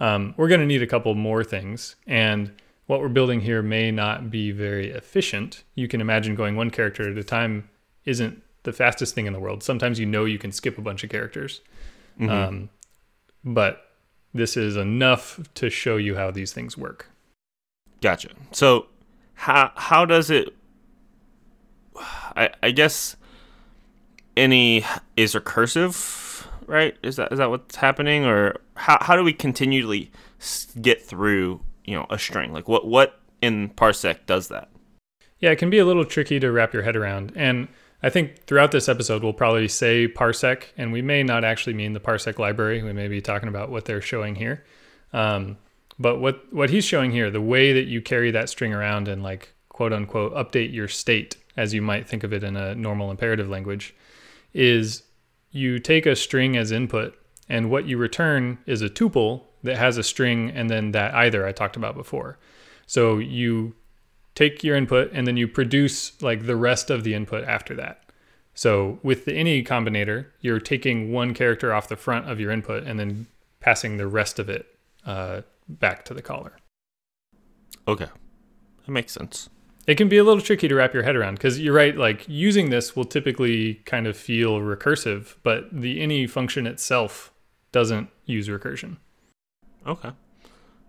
Um, 0.00 0.34
we're 0.36 0.48
going 0.48 0.60
to 0.60 0.66
need 0.66 0.82
a 0.82 0.86
couple 0.86 1.14
more 1.14 1.44
things, 1.44 1.94
and 2.06 2.50
what 2.86 3.00
we're 3.00 3.08
building 3.08 3.42
here 3.42 3.62
may 3.62 3.92
not 3.92 4.30
be 4.30 4.50
very 4.50 4.90
efficient. 4.90 5.62
You 5.76 5.86
can 5.86 6.00
imagine 6.00 6.34
going 6.34 6.56
one 6.56 6.70
character 6.70 7.08
at 7.08 7.16
a 7.16 7.22
time 7.22 7.68
isn't 8.04 8.42
the 8.62 8.72
fastest 8.72 9.14
thing 9.14 9.26
in 9.26 9.32
the 9.32 9.40
world. 9.40 9.62
Sometimes 9.62 9.98
you 9.98 10.06
know 10.06 10.24
you 10.24 10.38
can 10.38 10.52
skip 10.52 10.78
a 10.78 10.82
bunch 10.82 11.04
of 11.04 11.10
characters, 11.10 11.60
um, 12.20 12.68
but 13.44 13.90
this 14.34 14.56
is 14.56 14.76
enough 14.76 15.40
to 15.54 15.70
show 15.70 15.96
you 15.96 16.16
how 16.16 16.30
these 16.30 16.52
things 16.52 16.76
work. 16.76 17.10
Gotcha. 18.00 18.30
So, 18.52 18.86
how 19.34 19.72
how 19.74 20.04
does 20.04 20.30
it? 20.30 20.54
I 21.96 22.50
I 22.62 22.70
guess 22.70 23.16
any 24.36 24.84
is 25.16 25.34
recursive, 25.34 26.46
right? 26.66 26.96
Is 27.02 27.16
that 27.16 27.32
is 27.32 27.38
that 27.38 27.50
what's 27.50 27.76
happening, 27.76 28.24
or 28.24 28.56
how 28.74 28.98
how 29.00 29.16
do 29.16 29.24
we 29.24 29.32
continually 29.32 30.10
get 30.80 31.02
through 31.02 31.60
you 31.84 31.94
know 31.94 32.06
a 32.10 32.18
string? 32.18 32.52
Like 32.52 32.68
what 32.68 32.86
what 32.86 33.20
in 33.42 33.70
parsec 33.70 34.26
does 34.26 34.48
that? 34.48 34.68
Yeah, 35.38 35.50
it 35.50 35.56
can 35.56 35.70
be 35.70 35.78
a 35.78 35.84
little 35.84 36.04
tricky 36.04 36.38
to 36.38 36.52
wrap 36.52 36.74
your 36.74 36.82
head 36.82 36.96
around. 36.96 37.32
And 37.34 37.68
I 38.02 38.10
think 38.10 38.44
throughout 38.44 38.72
this 38.72 38.88
episode, 38.88 39.22
we'll 39.22 39.32
probably 39.32 39.68
say 39.68 40.08
parsec, 40.08 40.64
and 40.76 40.92
we 40.92 41.02
may 41.02 41.22
not 41.22 41.44
actually 41.44 41.74
mean 41.74 41.92
the 41.92 42.00
parsec 42.00 42.38
library. 42.38 42.82
We 42.82 42.92
may 42.92 43.08
be 43.08 43.20
talking 43.20 43.48
about 43.48 43.70
what 43.70 43.84
they're 43.84 44.00
showing 44.00 44.36
here. 44.36 44.64
Um, 45.12 45.58
but 45.98 46.18
what, 46.18 46.52
what 46.52 46.70
he's 46.70 46.84
showing 46.84 47.10
here, 47.10 47.30
the 47.30 47.42
way 47.42 47.74
that 47.74 47.86
you 47.86 48.00
carry 48.00 48.30
that 48.30 48.48
string 48.48 48.72
around 48.72 49.06
and 49.06 49.22
like 49.22 49.52
quote 49.68 49.92
unquote 49.92 50.34
update 50.34 50.72
your 50.72 50.88
state, 50.88 51.36
as 51.56 51.74
you 51.74 51.82
might 51.82 52.08
think 52.08 52.24
of 52.24 52.32
it 52.32 52.42
in 52.42 52.56
a 52.56 52.74
normal 52.74 53.10
imperative 53.10 53.48
language, 53.48 53.94
is 54.54 55.02
you 55.50 55.78
take 55.78 56.06
a 56.06 56.16
string 56.16 56.56
as 56.56 56.72
input, 56.72 57.14
and 57.48 57.70
what 57.70 57.86
you 57.86 57.98
return 57.98 58.58
is 58.64 58.80
a 58.80 58.88
tuple 58.88 59.42
that 59.62 59.76
has 59.76 59.98
a 59.98 60.02
string 60.02 60.50
and 60.50 60.70
then 60.70 60.92
that 60.92 61.12
either 61.14 61.46
I 61.46 61.52
talked 61.52 61.76
about 61.76 61.96
before. 61.96 62.38
So 62.86 63.18
you 63.18 63.74
take 64.40 64.64
your 64.64 64.74
input 64.74 65.10
and 65.12 65.26
then 65.26 65.36
you 65.36 65.46
produce 65.46 66.20
like 66.22 66.46
the 66.46 66.56
rest 66.56 66.88
of 66.88 67.04
the 67.04 67.12
input 67.12 67.44
after 67.44 67.74
that. 67.74 68.02
So 68.54 68.98
with 69.02 69.26
the 69.26 69.34
any 69.34 69.62
combinator, 69.62 70.26
you're 70.40 70.60
taking 70.60 71.12
one 71.12 71.34
character 71.34 71.74
off 71.74 71.88
the 71.88 71.96
front 71.96 72.28
of 72.28 72.40
your 72.40 72.50
input 72.50 72.84
and 72.84 72.98
then 72.98 73.26
passing 73.60 73.98
the 73.98 74.06
rest 74.06 74.38
of 74.38 74.48
it 74.48 74.66
uh, 75.04 75.42
back 75.68 76.06
to 76.06 76.14
the 76.14 76.22
caller. 76.22 76.56
Okay, 77.86 78.08
that 78.86 78.90
makes 78.90 79.12
sense. 79.12 79.50
It 79.86 79.96
can 79.96 80.08
be 80.08 80.16
a 80.16 80.24
little 80.24 80.42
tricky 80.42 80.68
to 80.68 80.74
wrap 80.74 80.94
your 80.94 81.02
head 81.02 81.16
around 81.16 81.34
because 81.34 81.60
you're 81.60 81.74
right. 81.74 81.96
Like 81.96 82.26
using 82.26 82.70
this 82.70 82.96
will 82.96 83.04
typically 83.04 83.74
kind 83.84 84.06
of 84.06 84.16
feel 84.16 84.60
recursive, 84.60 85.36
but 85.42 85.68
the 85.70 86.00
any 86.00 86.26
function 86.26 86.66
itself 86.66 87.30
doesn't 87.72 88.08
use 88.24 88.48
recursion. 88.48 88.96
Okay, 89.86 90.12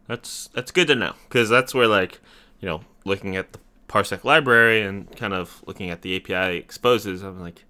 that's 0.07 0.47
that's 0.53 0.71
good 0.71 0.87
to 0.87 0.95
know 0.95 1.13
because 1.27 1.49
that's 1.49 1.73
where 1.73 1.87
like 1.87 2.19
you 2.59 2.67
know 2.67 2.81
looking 3.05 3.35
at 3.35 3.53
the 3.53 3.59
parsec 3.87 4.23
library 4.23 4.81
and 4.81 5.13
kind 5.15 5.33
of 5.33 5.63
looking 5.65 5.89
at 5.89 6.01
the 6.01 6.15
API 6.15 6.57
exposes, 6.57 7.21
I'm 7.21 7.41
like, 7.41 7.65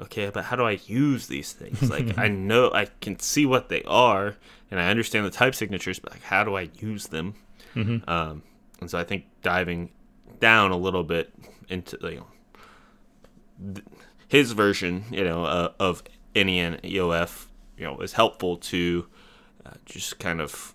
okay, 0.00 0.30
but 0.30 0.44
how 0.44 0.56
do 0.56 0.64
I 0.64 0.78
use 0.86 1.26
these 1.26 1.52
things? 1.52 1.90
Like 1.90 2.18
I 2.18 2.28
know 2.28 2.70
I 2.72 2.86
can 3.00 3.18
see 3.18 3.46
what 3.46 3.68
they 3.68 3.82
are 3.84 4.36
and 4.70 4.80
I 4.80 4.88
understand 4.88 5.26
the 5.26 5.30
type 5.30 5.54
signatures, 5.54 5.98
but 5.98 6.12
like 6.12 6.22
how 6.22 6.44
do 6.44 6.56
I 6.56 6.70
use 6.78 7.08
them? 7.08 7.34
Mm-hmm. 7.74 8.08
Um, 8.08 8.42
and 8.80 8.90
so 8.90 8.98
I 8.98 9.04
think 9.04 9.24
diving 9.42 9.90
down 10.40 10.70
a 10.70 10.76
little 10.76 11.04
bit 11.04 11.32
into 11.68 11.98
you 12.02 12.16
know 12.16 12.26
th- 13.74 13.86
his 14.28 14.52
version, 14.52 15.04
you 15.10 15.24
know, 15.24 15.44
uh, 15.44 15.72
of 15.80 16.02
NEN 16.34 16.80
EOF, 16.84 17.46
you 17.76 17.84
know, 17.84 17.98
is 18.00 18.12
helpful 18.12 18.58
to 18.58 19.06
uh, 19.64 19.70
just 19.86 20.18
kind 20.18 20.40
of 20.40 20.74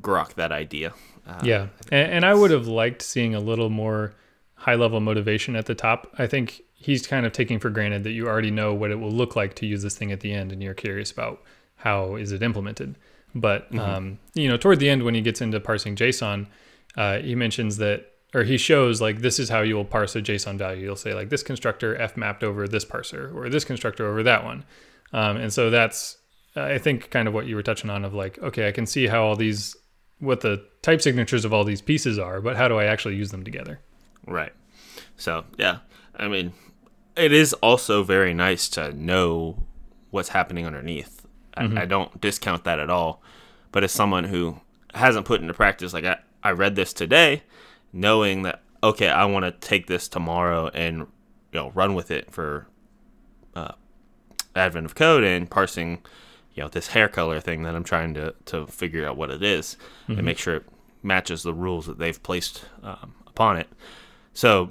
grok 0.00 0.34
that 0.34 0.52
idea. 0.52 0.92
Uh, 1.26 1.40
yeah, 1.42 1.66
and, 1.90 2.12
and 2.12 2.24
I 2.24 2.34
would 2.34 2.50
have 2.50 2.66
liked 2.66 3.02
seeing 3.02 3.34
a 3.34 3.40
little 3.40 3.70
more 3.70 4.14
high 4.54 4.74
level 4.74 5.00
motivation 5.00 5.56
at 5.56 5.66
the 5.66 5.74
top. 5.74 6.12
I 6.18 6.26
think 6.26 6.62
he's 6.74 7.06
kind 7.06 7.24
of 7.24 7.32
taking 7.32 7.58
for 7.58 7.70
granted 7.70 8.04
that 8.04 8.12
you 8.12 8.26
already 8.26 8.50
know 8.50 8.74
what 8.74 8.90
it 8.90 8.96
will 8.96 9.10
look 9.12 9.36
like 9.36 9.54
to 9.56 9.66
use 9.66 9.82
this 9.82 9.96
thing 9.96 10.12
at 10.12 10.20
the 10.20 10.32
end, 10.32 10.52
and 10.52 10.62
you're 10.62 10.74
curious 10.74 11.10
about 11.10 11.42
how 11.76 12.16
is 12.16 12.32
it 12.32 12.42
implemented. 12.42 12.96
But 13.34 13.70
Mm-hmm. 13.72 13.78
um, 13.80 14.18
you 14.34 14.48
know, 14.48 14.56
toward 14.56 14.78
the 14.80 14.88
end 14.88 15.02
when 15.02 15.14
he 15.14 15.20
gets 15.20 15.40
into 15.40 15.58
parsing 15.60 15.96
JSON, 15.96 16.46
uh, 16.96 17.18
he 17.18 17.34
mentions 17.34 17.78
that, 17.78 18.12
or 18.32 18.44
he 18.44 18.56
shows 18.56 19.00
like 19.00 19.20
this 19.20 19.38
is 19.38 19.48
how 19.48 19.62
you 19.62 19.74
will 19.76 19.84
parse 19.84 20.14
a 20.14 20.22
JSON 20.22 20.56
value. 20.56 20.84
You'll 20.84 20.96
say 20.96 21.14
like 21.14 21.30
this 21.30 21.42
constructor 21.42 21.96
f 22.00 22.16
mapped 22.16 22.44
over 22.44 22.68
this 22.68 22.84
parser, 22.84 23.34
or 23.34 23.48
this 23.48 23.64
constructor 23.64 24.06
over 24.06 24.22
that 24.22 24.44
one, 24.44 24.64
um, 25.12 25.36
and 25.36 25.52
so 25.52 25.70
that's 25.70 26.18
I 26.54 26.78
think 26.78 27.10
kind 27.10 27.26
of 27.26 27.34
what 27.34 27.46
you 27.46 27.56
were 27.56 27.62
touching 27.62 27.90
on 27.90 28.04
of 28.04 28.14
like, 28.14 28.38
okay, 28.38 28.68
I 28.68 28.72
can 28.72 28.86
see 28.86 29.08
how 29.08 29.24
all 29.24 29.36
these 29.36 29.76
what 30.18 30.40
the 30.40 30.64
type 30.82 31.02
signatures 31.02 31.44
of 31.44 31.52
all 31.52 31.64
these 31.64 31.82
pieces 31.82 32.18
are, 32.18 32.40
but 32.40 32.56
how 32.56 32.68
do 32.68 32.78
I 32.78 32.84
actually 32.84 33.16
use 33.16 33.30
them 33.30 33.44
together? 33.44 33.80
Right. 34.26 34.52
So 35.16 35.44
yeah, 35.58 35.78
I 36.16 36.28
mean, 36.28 36.52
it 37.16 37.32
is 37.32 37.52
also 37.54 38.02
very 38.02 38.34
nice 38.34 38.68
to 38.70 38.92
know 38.92 39.64
what's 40.10 40.30
happening 40.30 40.66
underneath. 40.66 41.26
I, 41.56 41.82
I 41.82 41.84
don't 41.84 42.20
discount 42.20 42.64
that 42.64 42.78
at 42.80 42.90
all. 42.90 43.22
But 43.72 43.84
as 43.84 43.92
someone 43.92 44.24
who 44.24 44.60
hasn't 44.94 45.26
put 45.26 45.40
into 45.40 45.54
practice, 45.54 45.92
like 45.92 46.04
I, 46.04 46.18
I 46.42 46.50
read 46.50 46.76
this 46.76 46.92
today, 46.92 47.42
knowing 47.92 48.42
that 48.42 48.62
okay, 48.82 49.08
I 49.08 49.24
want 49.24 49.44
to 49.44 49.66
take 49.66 49.86
this 49.86 50.08
tomorrow 50.08 50.68
and 50.68 50.98
you 50.98 51.06
know 51.52 51.70
run 51.74 51.94
with 51.94 52.10
it 52.10 52.30
for 52.30 52.66
uh, 53.56 53.72
advent 54.54 54.86
of 54.86 54.94
code 54.94 55.24
and 55.24 55.50
parsing, 55.50 56.02
you 56.54 56.62
know, 56.62 56.68
this 56.68 56.88
hair 56.88 57.08
color 57.08 57.40
thing 57.40 57.62
that 57.64 57.74
I'm 57.74 57.84
trying 57.84 58.14
to 58.14 58.34
to 58.46 58.66
figure 58.66 59.06
out 59.06 59.16
what 59.16 59.30
it 59.30 59.42
is 59.42 59.76
and 60.08 60.24
make 60.24 60.38
sure 60.38 60.56
it 60.56 60.64
matches 61.02 61.42
the 61.42 61.54
rules 61.54 61.86
that 61.86 61.98
they've 61.98 62.22
placed 62.22 62.64
um, 62.82 63.14
upon 63.26 63.56
it. 63.56 63.68
So 64.32 64.70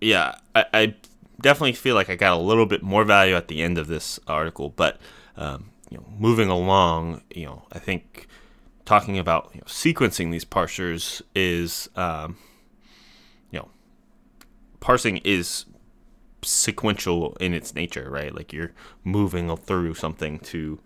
yeah, 0.00 0.36
I, 0.54 0.64
I 0.72 0.94
definitely 1.40 1.72
feel 1.72 1.94
like 1.94 2.10
I 2.10 2.16
got 2.16 2.34
a 2.34 2.40
little 2.40 2.66
bit 2.66 2.82
more 2.82 3.04
value 3.04 3.34
at 3.34 3.48
the 3.48 3.62
end 3.62 3.78
of 3.78 3.86
this 3.86 4.20
article, 4.28 4.70
but 4.70 4.98
um, 5.36 5.70
you 5.90 5.96
know, 5.96 6.04
moving 6.18 6.48
along, 6.48 7.22
you 7.30 7.46
know, 7.46 7.66
I 7.72 7.78
think 7.78 8.28
talking 8.84 9.18
about 9.18 9.50
you 9.54 9.60
know, 9.60 9.66
sequencing 9.66 10.30
these 10.30 10.44
parsers 10.44 11.22
is, 11.34 11.88
um, 11.96 12.36
you 13.50 13.58
know, 13.60 13.68
parsing 14.80 15.18
is 15.24 15.64
sequential 16.44 17.36
in 17.40 17.54
its 17.54 17.74
nature, 17.74 18.08
right? 18.10 18.34
Like 18.34 18.52
you're 18.52 18.72
moving 19.02 19.54
through 19.56 19.94
something 19.94 20.38
to 20.40 20.78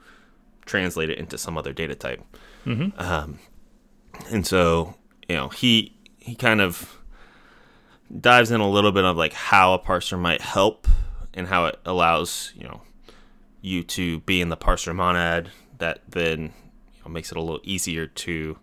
translate 0.67 1.11
it 1.11 1.19
into 1.19 1.39
some 1.39 1.59
other 1.59 1.73
data 1.73 1.95
type. 1.95 2.23
Mm-hmm. 2.65 3.01
Um, 3.01 3.39
and 4.31 4.47
so, 4.47 4.95
you 5.29 5.37
know, 5.37 5.49
he 5.49 5.97
he 6.19 6.35
kind 6.35 6.61
of 6.61 6.99
dives 8.21 8.51
in 8.51 8.61
a 8.61 8.69
little 8.69 8.93
bit 8.93 9.05
of 9.05 9.17
like 9.17 9.33
how 9.33 9.75
a 9.75 9.79
parser 9.79 10.19
might 10.19 10.41
help 10.41 10.87
and 11.35 11.47
how 11.47 11.67
it 11.67 11.79
allows, 11.85 12.53
you 12.55 12.65
know, 12.65 12.83
you 13.61 13.83
to 13.83 14.21
be 14.21 14.41
in 14.41 14.49
the 14.49 14.57
parser 14.57 14.95
monad 14.95 15.51
that 15.79 16.03
then 16.09 16.53
you 16.95 17.03
know, 17.05 17.11
makes 17.11 17.31
it 17.31 17.37
a 17.37 17.41
little 17.41 17.61
easier 17.65 18.07
to 18.07 18.59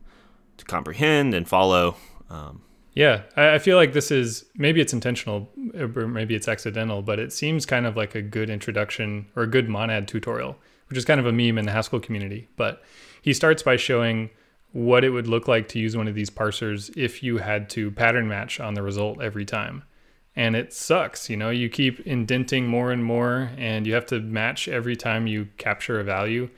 to 0.57 0.65
comprehend 0.65 1.33
and 1.33 1.47
follow. 1.47 1.95
Um, 2.29 2.61
Yeah, 2.95 3.23
I, 3.35 3.59
feel 3.59 3.75
like 3.75 3.91
this 3.91 4.09
is 4.09 4.45
maybe 4.55 4.79
it's 4.79 4.93
intentional 4.93 5.49
or 5.77 5.87
maybe 6.07 6.33
it's 6.33 6.47
accidental, 6.47 7.01
but 7.01 7.19
it 7.19 7.33
seems 7.33 7.65
kind 7.65 7.85
of 7.85 7.97
like 7.97 8.15
a 8.15 8.21
good 8.21 8.49
introduction 8.49 9.27
or 9.35 9.43
a 9.43 9.47
good 9.47 9.67
monad 9.67 10.07
tutorial, 10.07 10.57
which 10.87 10.97
is 10.97 11.03
kind 11.03 11.19
of 11.19 11.25
a 11.25 11.33
meme 11.33 11.57
in 11.57 11.65
the 11.65 11.73
Haskell 11.73 11.99
community. 11.99 12.47
But 12.55 12.81
he 13.21 13.33
starts 13.33 13.61
by 13.61 13.75
showing 13.75 14.29
what 14.71 15.03
it 15.03 15.09
would 15.09 15.27
look 15.27 15.45
like 15.45 15.67
to 15.69 15.79
use 15.79 15.97
one 15.97 16.07
of 16.07 16.15
these 16.15 16.29
parsers 16.29 16.95
if 16.95 17.21
you 17.21 17.37
had 17.37 17.69
to 17.71 17.91
pattern 17.91 18.29
match 18.29 18.61
on 18.61 18.75
the 18.75 18.81
result 18.81 19.21
every 19.21 19.45
time. 19.45 19.83
And 20.33 20.55
it 20.55 20.71
sucks, 20.71 21.29
you 21.29 21.35
know, 21.35 21.49
you 21.49 21.67
keep 21.67 21.99
indenting 22.01 22.65
more 22.65 22.91
and 22.91 23.03
more, 23.03 23.51
and 23.57 23.85
you 23.85 23.93
have 23.93 24.05
to 24.07 24.21
match 24.21 24.69
every 24.69 24.95
time 24.95 25.27
you 25.27 25.49
capture 25.57 25.99
a 25.99 26.03
value. 26.03 26.49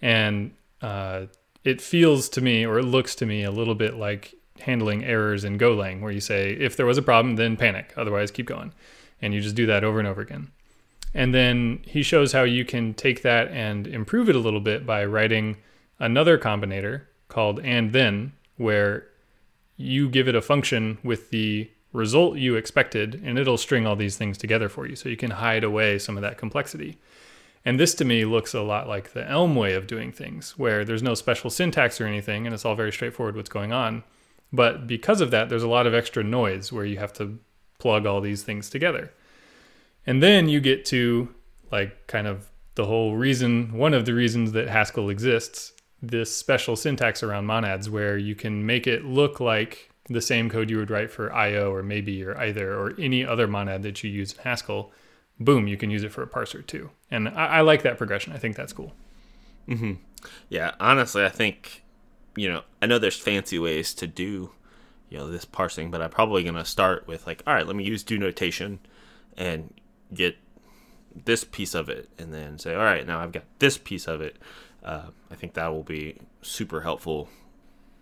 And 0.00 0.52
uh, 0.80 1.26
it 1.64 1.82
feels 1.82 2.30
to 2.30 2.40
me, 2.40 2.64
or 2.64 2.78
it 2.78 2.84
looks 2.84 3.14
to 3.16 3.26
me, 3.26 3.42
a 3.44 3.50
little 3.50 3.74
bit 3.74 3.94
like 3.94 4.34
handling 4.62 5.04
errors 5.04 5.44
in 5.44 5.58
Golang, 5.58 6.00
where 6.00 6.12
you 6.12 6.20
say, 6.20 6.52
if 6.52 6.76
there 6.76 6.86
was 6.86 6.98
a 6.98 7.02
problem, 7.02 7.36
then 7.36 7.56
panic, 7.56 7.92
otherwise 7.96 8.30
keep 8.30 8.46
going. 8.46 8.72
And 9.20 9.32
you 9.32 9.40
just 9.40 9.54
do 9.54 9.66
that 9.66 9.84
over 9.84 9.98
and 9.98 10.08
over 10.08 10.20
again. 10.20 10.50
And 11.14 11.34
then 11.34 11.80
he 11.86 12.02
shows 12.02 12.32
how 12.32 12.42
you 12.42 12.64
can 12.64 12.94
take 12.94 13.22
that 13.22 13.48
and 13.48 13.86
improve 13.86 14.28
it 14.28 14.36
a 14.36 14.40
little 14.40 14.60
bit 14.60 14.86
by 14.86 15.04
writing 15.04 15.58
another 15.98 16.38
combinator 16.38 17.02
called 17.28 17.60
and 17.60 17.92
then, 17.92 18.32
where 18.56 19.06
you 19.76 20.08
give 20.08 20.28
it 20.28 20.34
a 20.34 20.42
function 20.42 20.98
with 21.02 21.30
the 21.30 21.70
result 21.92 22.38
you 22.38 22.56
expected, 22.56 23.20
and 23.24 23.38
it'll 23.38 23.58
string 23.58 23.86
all 23.86 23.96
these 23.96 24.16
things 24.16 24.38
together 24.38 24.68
for 24.68 24.86
you. 24.86 24.96
So 24.96 25.08
you 25.08 25.16
can 25.16 25.30
hide 25.30 25.64
away 25.64 25.98
some 25.98 26.16
of 26.16 26.22
that 26.22 26.38
complexity. 26.38 26.98
And 27.64 27.78
this 27.78 27.94
to 27.96 28.04
me 28.04 28.24
looks 28.24 28.54
a 28.54 28.62
lot 28.62 28.88
like 28.88 29.12
the 29.12 29.28
Elm 29.28 29.54
way 29.54 29.74
of 29.74 29.86
doing 29.86 30.10
things, 30.10 30.58
where 30.58 30.84
there's 30.84 31.02
no 31.02 31.14
special 31.14 31.50
syntax 31.50 32.00
or 32.00 32.06
anything, 32.06 32.46
and 32.46 32.54
it's 32.54 32.64
all 32.64 32.74
very 32.74 32.92
straightforward 32.92 33.36
what's 33.36 33.50
going 33.50 33.72
on. 33.72 34.02
But 34.52 34.86
because 34.86 35.20
of 35.20 35.30
that, 35.30 35.48
there's 35.48 35.62
a 35.62 35.68
lot 35.68 35.86
of 35.86 35.94
extra 35.94 36.22
noise 36.22 36.72
where 36.72 36.84
you 36.84 36.98
have 36.98 37.12
to 37.14 37.38
plug 37.78 38.06
all 38.06 38.20
these 38.20 38.42
things 38.42 38.68
together. 38.68 39.12
And 40.06 40.22
then 40.22 40.48
you 40.48 40.60
get 40.60 40.84
to 40.86 41.34
like 41.70 42.06
kind 42.06 42.26
of 42.26 42.50
the 42.74 42.86
whole 42.86 43.16
reason, 43.16 43.72
one 43.72 43.94
of 43.94 44.04
the 44.04 44.14
reasons 44.14 44.52
that 44.52 44.68
Haskell 44.68 45.10
exists, 45.10 45.72
this 46.00 46.34
special 46.34 46.76
syntax 46.76 47.22
around 47.22 47.46
monads 47.46 47.88
where 47.88 48.18
you 48.18 48.34
can 48.34 48.66
make 48.66 48.86
it 48.86 49.04
look 49.04 49.40
like 49.40 49.90
the 50.08 50.20
same 50.20 50.50
code 50.50 50.68
you 50.68 50.76
would 50.76 50.90
write 50.90 51.10
for 51.10 51.32
IO 51.32 51.72
or 51.72 51.82
maybe 51.82 52.24
or 52.24 52.36
either 52.38 52.74
or 52.74 52.94
any 52.98 53.24
other 53.24 53.46
monad 53.46 53.82
that 53.82 54.02
you 54.02 54.10
use 54.10 54.32
in 54.32 54.42
Haskell. 54.42 54.92
Boom, 55.38 55.66
you 55.66 55.76
can 55.76 55.90
use 55.90 56.02
it 56.02 56.12
for 56.12 56.22
a 56.22 56.26
parser 56.26 56.66
too. 56.66 56.90
And 57.10 57.28
I, 57.28 57.46
I 57.46 57.60
like 57.60 57.82
that 57.82 57.98
progression. 57.98 58.32
I 58.32 58.38
think 58.38 58.56
that's 58.56 58.72
cool. 58.72 58.92
Mm-hmm. 59.68 59.92
Yeah, 60.48 60.72
honestly, 60.80 61.24
I 61.24 61.28
think 61.28 61.81
you 62.36 62.48
know 62.48 62.62
I 62.80 62.86
know 62.86 62.98
there's 62.98 63.18
fancy 63.18 63.58
ways 63.58 63.94
to 63.94 64.06
do 64.06 64.52
you 65.08 65.18
know 65.18 65.30
this 65.30 65.44
parsing, 65.44 65.90
but 65.90 66.00
I'm 66.00 66.10
probably 66.10 66.42
gonna 66.42 66.64
start 66.64 67.06
with 67.06 67.26
like, 67.26 67.42
all 67.46 67.54
right, 67.54 67.66
let 67.66 67.76
me 67.76 67.84
use 67.84 68.02
do 68.02 68.18
notation 68.18 68.78
and 69.36 69.72
get 70.14 70.36
this 71.14 71.44
piece 71.44 71.74
of 71.74 71.88
it, 71.88 72.08
and 72.18 72.32
then 72.32 72.58
say, 72.58 72.74
all 72.74 72.82
right, 72.82 73.06
now 73.06 73.20
I've 73.20 73.32
got 73.32 73.44
this 73.58 73.76
piece 73.76 74.06
of 74.08 74.20
it. 74.22 74.36
Uh, 74.82 75.08
I 75.30 75.34
think 75.34 75.54
that 75.54 75.68
will 75.68 75.82
be 75.82 76.18
super 76.40 76.80
helpful 76.80 77.28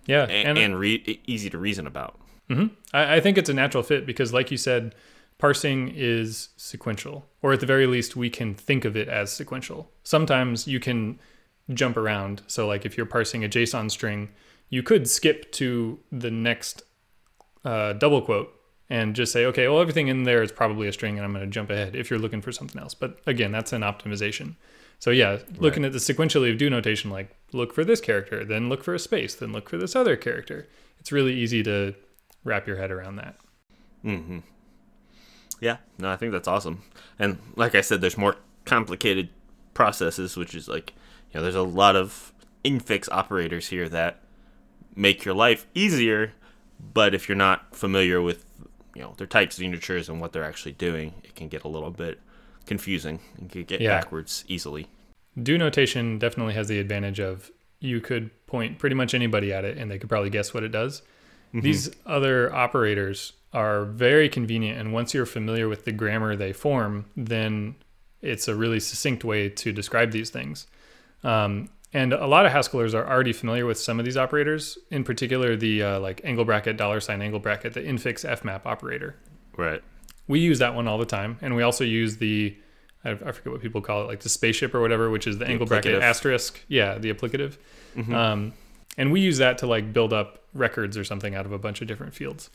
Yeah, 0.07 0.25
and, 0.25 0.57
and 0.57 0.79
re- 0.79 1.21
easy 1.27 1.51
to 1.51 1.59
reason 1.59 1.87
about. 1.87 2.19
hmm 2.49 2.69
I, 2.93 3.17
I 3.17 3.21
think 3.21 3.37
it's 3.37 3.51
a 3.51 3.55
natural 3.55 3.83
fit 3.83 4.07
because, 4.07 4.33
like 4.33 4.51
you 4.51 4.57
said, 4.57 4.95
parsing 5.39 5.93
is 5.95 6.51
sequential, 6.57 7.27
or 7.43 7.53
at 7.53 7.61
the 7.61 7.67
very 7.67 7.87
least, 7.87 8.15
we 8.17 8.31
can 8.31 8.55
think 8.55 8.85
of 8.85 8.97
it 8.97 9.09
as 9.09 9.33
sequential. 9.33 9.91
Sometimes 10.05 10.67
you 10.69 10.79
can 10.81 11.19
jump 11.73 11.97
around. 11.97 12.43
So, 12.47 12.67
like 12.67 12.85
if 12.85 12.97
you're 12.97 13.07
parsing 13.07 13.45
a 13.45 13.49
JSON 13.49 13.91
string, 13.91 14.31
you 14.69 14.83
could 14.83 15.09
skip 15.09 15.51
to 15.53 15.99
the 16.13 16.31
next 16.31 16.83
uh, 17.65 17.93
double 17.95 18.23
quote 18.23 18.55
and 18.89 19.15
just 19.15 19.33
say, 19.33 19.47
okay, 19.47 19.69
well, 19.69 19.81
everything 19.81 20.09
in 20.09 20.25
there 20.25 20.43
is 20.43 20.51
probably 20.51 20.89
a 20.89 20.93
string, 20.93 21.17
and 21.17 21.25
I'm 21.25 21.33
going 21.33 21.45
to 21.45 21.51
jump 21.51 21.71
ahead 21.71 21.95
if 21.95 22.11
you're 22.11 22.19
looking 22.19 22.41
for 22.41 22.51
something 22.51 22.81
else. 22.81 22.93
But 22.93 23.21
again, 23.27 23.53
that's 23.53 23.73
an 23.73 23.83
optimization. 23.83 24.57
So 24.99 25.11
yeah, 25.11 25.39
looking 25.57 25.85
at 25.85 25.93
the 25.93 25.99
sequentially 25.99 26.53
of 26.53 26.59
do 26.59 26.69
notation, 26.69 27.11
like 27.11 27.35
look 27.53 27.73
for 27.73 27.85
this 27.85 28.01
character, 28.01 28.45
then 28.45 28.69
look 28.69 28.85
for 28.85 28.95
a 28.95 28.99
space, 28.99 29.35
then 29.35 29.53
look 29.53 29.71
for 29.71 29.79
this 29.79 29.97
other 29.97 30.17
character. 30.17 30.69
It's 30.99 31.11
really 31.11 31.33
easy 31.33 31.63
to 31.63 31.95
wrap 32.45 32.67
your 32.67 32.77
head 32.77 32.91
around 32.91 33.17
that. 33.17 33.37
Mm-hmm. 34.05 34.41
Yeah, 35.61 35.79
no, 35.99 36.11
I 36.11 36.17
think 36.17 36.33
that's 36.33 36.49
awesome. 36.49 36.83
And 37.19 37.39
like 37.57 37.75
I 37.75 37.81
said, 37.81 38.01
there's 38.01 38.19
more 38.19 38.37
complicated 38.67 39.31
processes, 39.73 40.37
which 40.37 40.55
is 40.55 40.69
like, 40.69 40.93
you 41.33 41.39
know, 41.39 41.43
there's 41.43 41.55
a 41.55 41.63
lot 41.63 41.97
of 41.97 42.33
infix 42.65 43.09
operators 43.11 43.69
here 43.69 43.89
that 43.89 44.21
make 44.95 45.25
your 45.25 45.35
life 45.35 45.67
easier. 45.75 46.33
But 46.95 47.15
if 47.15 47.29
you're 47.29 47.37
not 47.37 47.77
familiar 47.77 48.23
with, 48.23 48.45
you 48.95 49.03
know, 49.03 49.15
their 49.19 49.27
type 49.27 49.53
signatures 49.53 50.09
and 50.09 50.21
what 50.21 50.33
they're 50.33 50.45
actually 50.45 50.73
doing, 50.73 51.15
it 51.25 51.35
can 51.35 51.49
get 51.49 51.65
a 51.65 51.69
little 51.69 51.91
bit 51.91 52.19
confusing 52.67 53.21
and 53.39 53.51
can 53.51 53.65
get 53.65 53.81
Yeah. 53.81 53.91
backwards 53.91 54.45
easily. 54.49 54.89
Do 55.41 55.59
notation 55.59 56.19
definitely 56.19 56.55
has 56.55 56.69
the 56.69 56.79
advantage 56.79 57.21
of 57.21 57.51
you 57.81 58.01
could 58.01 58.31
point 58.47 58.79
pretty 58.79 58.95
much 58.97 59.15
anybody 59.15 59.53
at 59.53 59.65
it 59.65 59.79
and 59.79 59.91
they 59.91 59.99
could 59.99 60.09
probably 60.09 60.31
guess 60.31 60.53
what 60.53 60.63
it 60.63 60.71
does. 60.71 61.03
Mm-hmm. 61.49 61.61
These 61.61 61.91
other 62.07 62.55
operators 62.55 63.33
are 63.53 63.85
very 63.85 64.29
convenient, 64.29 64.79
and 64.79 64.93
once 64.93 65.13
you're 65.13 65.27
familiar 65.27 65.69
with 65.69 65.85
the 65.85 65.93
grammar 65.93 66.37
they 66.37 66.53
form, 66.53 67.07
then 67.17 67.75
it's 68.23 68.47
a 68.47 68.55
really 68.55 68.79
succinct 68.79 69.25
way 69.25 69.49
to 69.49 69.73
describe 69.73 70.13
these 70.13 70.31
things. 70.31 70.67
Um, 71.25 71.69
and 71.93 72.13
a 72.13 72.27
lot 72.27 72.47
of 72.47 72.53
Haskellers 72.53 72.95
are 72.95 73.09
already 73.09 73.33
familiar 73.33 73.67
with 73.67 73.79
some 73.79 73.99
of 73.99 74.05
these 74.05 74.17
operators, 74.17 74.79
in 74.91 75.03
particular 75.03 75.57
the 75.57 75.83
uh, 75.83 76.01
like 76.01 76.21
angle 76.25 76.45
bracket, 76.45 76.77
dollar 76.77 77.01
sign 77.01 77.21
angle 77.21 77.41
bracket, 77.41 77.75
the 77.75 77.81
infix 77.81 78.25
fmap 78.25 78.65
operator. 78.65 79.17
Right. 79.57 79.83
We 80.29 80.39
use 80.39 80.61
that 80.61 80.75
one 80.75 80.87
all 80.87 80.99
the 80.99 81.07
time, 81.07 81.39
and 81.43 81.57
we 81.57 81.63
also 81.63 81.83
use 81.83 82.19
the 82.19 82.57
I, 83.05 83.15
forget 83.15 83.47
what 83.47 83.63
people 83.63 83.81
call 83.81 84.03
it, 84.03 84.07
like 84.07 84.21
the 84.21 84.29
spaceship 84.29 84.75
or 84.75 84.81
whatever, 84.81 85.11
which 85.11 85.27
is 85.27 85.39
the, 85.39 85.47
angle 85.47 85.67
bracket 85.67 86.03
asterisk. 86.03 86.61
Yeah, 86.69 86.99
the 86.99 87.13
applicative. 87.13 87.57
Um, 88.13 88.53
and 88.99 89.11
we 89.11 89.21
use 89.21 89.39
that 89.39 89.59
to 89.59 89.67
like 89.67 89.93
build 89.93 90.13
up 90.13 90.45
records 90.53 90.97
or 90.99 91.05
something 91.05 91.35
out 91.35 91.47
of 91.47 91.53
a 91.53 91.59
bunch 91.59 91.81
of 91.81 91.89
different 91.89 92.15
fields. 92.15 92.51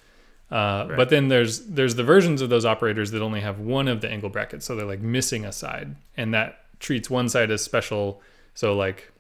Uh, 0.52 0.86
Right. 0.88 0.98
But 0.98 1.10
then 1.10 1.28
there's 1.30 1.62
there's 1.66 1.96
the 1.96 2.04
versions 2.04 2.42
of 2.42 2.50
those 2.50 2.66
operators 2.66 3.12
that 3.12 3.22
only 3.22 3.42
have 3.42 3.60
one 3.60 3.88
of 3.88 4.02
the 4.02 4.10
angle 4.10 4.30
brackets, 4.30 4.66
so 4.66 4.76
they're 4.76 4.86
like 4.86 5.02
missing 5.02 5.44
a 5.44 5.52
side, 5.52 5.96
and 6.16 6.34
that 6.36 6.60
treats 6.80 7.10
one 7.10 7.28
side 7.28 7.50
as 7.50 7.64
special. 7.64 8.22
So 8.56 8.76
like 8.76 9.12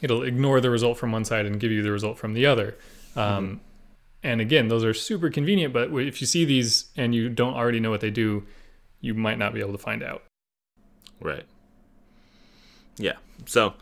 it'll 0.00 0.22
ignore 0.22 0.60
the 0.60 0.70
result 0.70 0.98
from 0.98 1.10
one 1.10 1.24
side 1.24 1.46
and 1.46 1.58
give 1.58 1.72
you 1.72 1.82
the 1.82 1.90
result 1.90 2.18
from 2.18 2.34
the 2.34 2.46
other. 2.46 2.76
Um, 3.16 3.60
And 4.24 4.40
again, 4.40 4.68
those 4.68 4.84
are 4.84 4.94
super 4.94 5.30
convenient, 5.30 5.74
but 5.74 5.90
if 5.92 6.20
you 6.20 6.28
see 6.28 6.44
these 6.44 6.86
and 6.96 7.12
you 7.12 7.28
don't 7.28 7.54
already 7.54 7.80
know 7.80 7.90
what 7.90 8.00
they 8.00 8.10
do, 8.10 8.46
you 9.00 9.14
might 9.14 9.36
not 9.36 9.52
be 9.52 9.58
able 9.58 9.72
to 9.72 9.78
find 9.78 10.00
out. 10.00 10.22
Right. 11.20 11.44
Yeah. 12.98 13.16
So, 13.46 13.74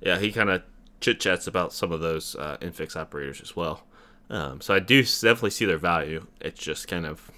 yeah, 0.00 0.18
he 0.18 0.32
kind 0.32 0.50
of 0.50 0.62
chit 1.00 1.20
chats 1.20 1.46
about 1.46 1.72
some 1.72 1.92
of 1.92 2.00
those 2.00 2.34
uh, 2.34 2.56
infix 2.60 2.96
operators 2.96 3.40
as 3.40 3.54
well. 3.54 3.84
Um, 4.30 4.60
so 4.60 4.74
I 4.74 4.80
do 4.80 5.02
definitely 5.02 5.50
see 5.50 5.64
their 5.64 5.78
value. 5.78 6.26
It's 6.40 6.60
just 6.60 6.88
kind 6.88 7.06
of 7.06 7.30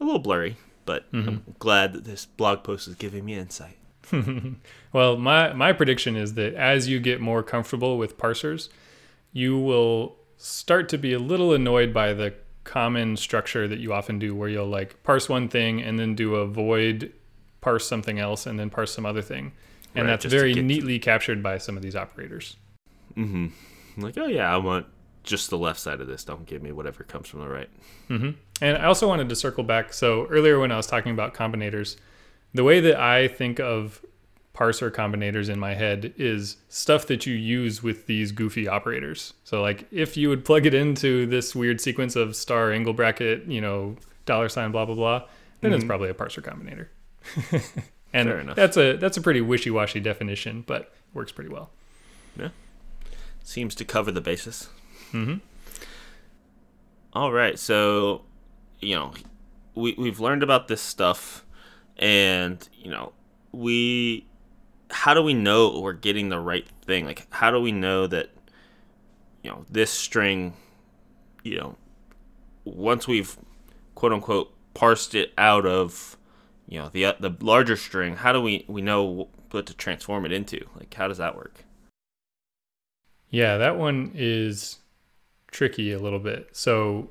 a 0.00 0.04
little 0.04 0.18
blurry, 0.18 0.56
but 0.86 1.06
I'm 1.12 1.54
glad 1.58 1.92
that 1.92 2.04
this 2.04 2.26
blog 2.26 2.64
post 2.64 2.88
is 2.88 2.96
giving 2.96 3.24
me 3.24 3.34
insight. 3.34 3.76
Well, 4.92 5.16
my 5.16 5.52
my 5.52 5.72
prediction 5.72 6.16
is 6.16 6.34
that 6.34 6.54
as 6.54 6.88
you 6.88 6.98
get 7.00 7.20
more 7.20 7.42
comfortable 7.42 7.96
with 7.96 8.18
parsers, 8.18 8.68
you 9.32 9.56
will 9.58 10.16
start 10.36 10.88
to 10.88 10.98
be 10.98 11.12
a 11.12 11.18
little 11.18 11.52
annoyed 11.52 11.92
by 11.94 12.12
the 12.12 12.34
common 12.64 13.16
structure 13.16 13.68
that 13.68 13.78
you 13.78 13.92
often 13.92 14.18
do 14.18 14.34
where 14.34 14.48
you'll 14.48 14.66
like 14.66 15.02
parse 15.02 15.28
one 15.28 15.48
thing 15.48 15.80
and 15.80 15.98
then 15.98 16.14
do 16.14 16.34
a 16.36 16.46
void 16.46 17.12
parse 17.60 17.86
something 17.86 18.18
else 18.18 18.46
and 18.46 18.58
then 18.58 18.70
parse 18.70 18.92
some 18.92 19.06
other 19.06 19.22
thing. 19.22 19.52
And 19.94 20.06
Right, 20.06 20.12
that's 20.20 20.24
very 20.24 20.54
get 20.54 20.60
to- 20.60 20.66
neatly 20.66 20.98
captured 20.98 21.42
by 21.42 21.58
some 21.58 21.76
of 21.76 21.82
these 21.82 21.96
operators. 21.96 22.56
Mm-hmm. 23.16 23.48
Like, 24.02 24.16
oh 24.18 24.26
yeah, 24.26 24.52
I 24.52 24.56
want 24.58 24.86
just 25.24 25.50
the 25.50 25.58
left 25.58 25.78
side 25.78 26.00
of 26.00 26.06
this. 26.06 26.24
Don't 26.24 26.46
give 26.46 26.62
me 26.62 26.72
whatever 26.72 27.04
comes 27.04 27.28
from 27.28 27.40
the 27.40 27.48
right. 27.48 27.68
And 28.08 28.36
I 28.76 28.84
also 28.84 29.06
wanted 29.06 29.28
to 29.28 29.36
circle 29.36 29.62
back. 29.64 29.92
So 29.92 30.26
earlier 30.26 30.58
when 30.58 30.72
I 30.72 30.76
was 30.76 30.86
talking 30.86 31.12
about 31.12 31.34
combinators, 31.34 31.96
the 32.54 32.64
way 32.64 32.80
that 32.80 33.00
I 33.00 33.28
think 33.28 33.60
of 33.60 34.04
parser 34.54 34.90
combinators 34.90 35.48
in 35.48 35.58
my 35.58 35.74
head 35.74 36.12
is 36.16 36.56
stuff 36.68 37.06
that 37.06 37.24
you 37.24 37.34
use 37.34 37.82
with 37.82 38.06
these 38.06 38.32
goofy 38.32 38.68
operators. 38.68 39.32
So 39.44 39.62
like 39.62 39.86
if 39.90 40.16
you 40.16 40.28
would 40.28 40.44
plug 40.44 40.66
it 40.66 40.74
into 40.74 41.26
this 41.26 41.54
weird 41.54 41.80
sequence 41.80 42.16
of 42.16 42.36
star 42.36 42.72
angle 42.72 42.92
bracket, 42.92 43.46
you 43.46 43.60
know, 43.60 43.96
dollar 44.26 44.48
sign 44.48 44.70
blah 44.70 44.84
blah 44.84 44.94
blah, 44.94 45.22
then 45.60 45.72
it's 45.72 45.84
probably 45.84 46.10
a 46.10 46.14
parser 46.14 46.42
combinator. 46.42 46.88
and 48.12 48.50
that's 48.54 48.76
a 48.76 48.96
that's 48.96 49.16
a 49.16 49.20
pretty 49.20 49.40
wishy-washy 49.40 50.00
definition, 50.00 50.64
but 50.66 50.92
works 51.14 51.32
pretty 51.32 51.50
well. 51.50 51.70
Yeah. 52.38 52.48
Seems 53.42 53.74
to 53.76 53.84
cover 53.84 54.10
the 54.10 54.20
basis. 54.20 54.68
Mm-hmm. 55.12 55.36
All 57.12 57.32
right, 57.32 57.58
so 57.58 58.22
you 58.80 58.94
know, 58.94 59.12
we 59.74 59.94
we've 59.98 60.20
learned 60.20 60.42
about 60.42 60.68
this 60.68 60.80
stuff, 60.80 61.44
and 62.00 62.66
you 62.74 62.90
know, 62.90 63.12
we 63.52 64.26
how 64.90 65.14
do 65.14 65.22
we 65.22 65.34
know 65.34 65.80
we're 65.80 65.92
getting 65.92 66.30
the 66.30 66.40
right 66.40 66.66
thing? 66.84 67.04
Like, 67.04 67.26
how 67.30 67.52
do 67.52 67.60
we 67.60 67.70
know 67.70 68.08
that 68.08 68.30
you 69.44 69.50
know 69.50 69.64
this 69.70 69.90
string, 69.90 70.54
you 71.44 71.58
know, 71.58 71.76
once 72.64 73.06
we've 73.06 73.36
quote 73.94 74.12
unquote 74.12 74.52
parsed 74.74 75.14
it 75.14 75.32
out 75.36 75.66
of 75.66 76.16
you 76.66 76.78
know 76.78 76.88
the 76.88 77.14
the 77.20 77.36
larger 77.40 77.76
string, 77.76 78.16
how 78.16 78.32
do 78.32 78.40
we 78.40 78.64
we 78.66 78.80
know 78.80 79.28
what 79.50 79.66
to 79.66 79.74
transform 79.74 80.24
it 80.24 80.32
into? 80.32 80.60
Like, 80.76 80.92
how 80.94 81.06
does 81.06 81.18
that 81.18 81.36
work? 81.36 81.64
Yeah, 83.28 83.58
that 83.58 83.78
one 83.78 84.10
is 84.14 84.78
tricky 85.50 85.92
a 85.92 85.98
little 85.98 86.18
bit. 86.18 86.48
So 86.52 87.10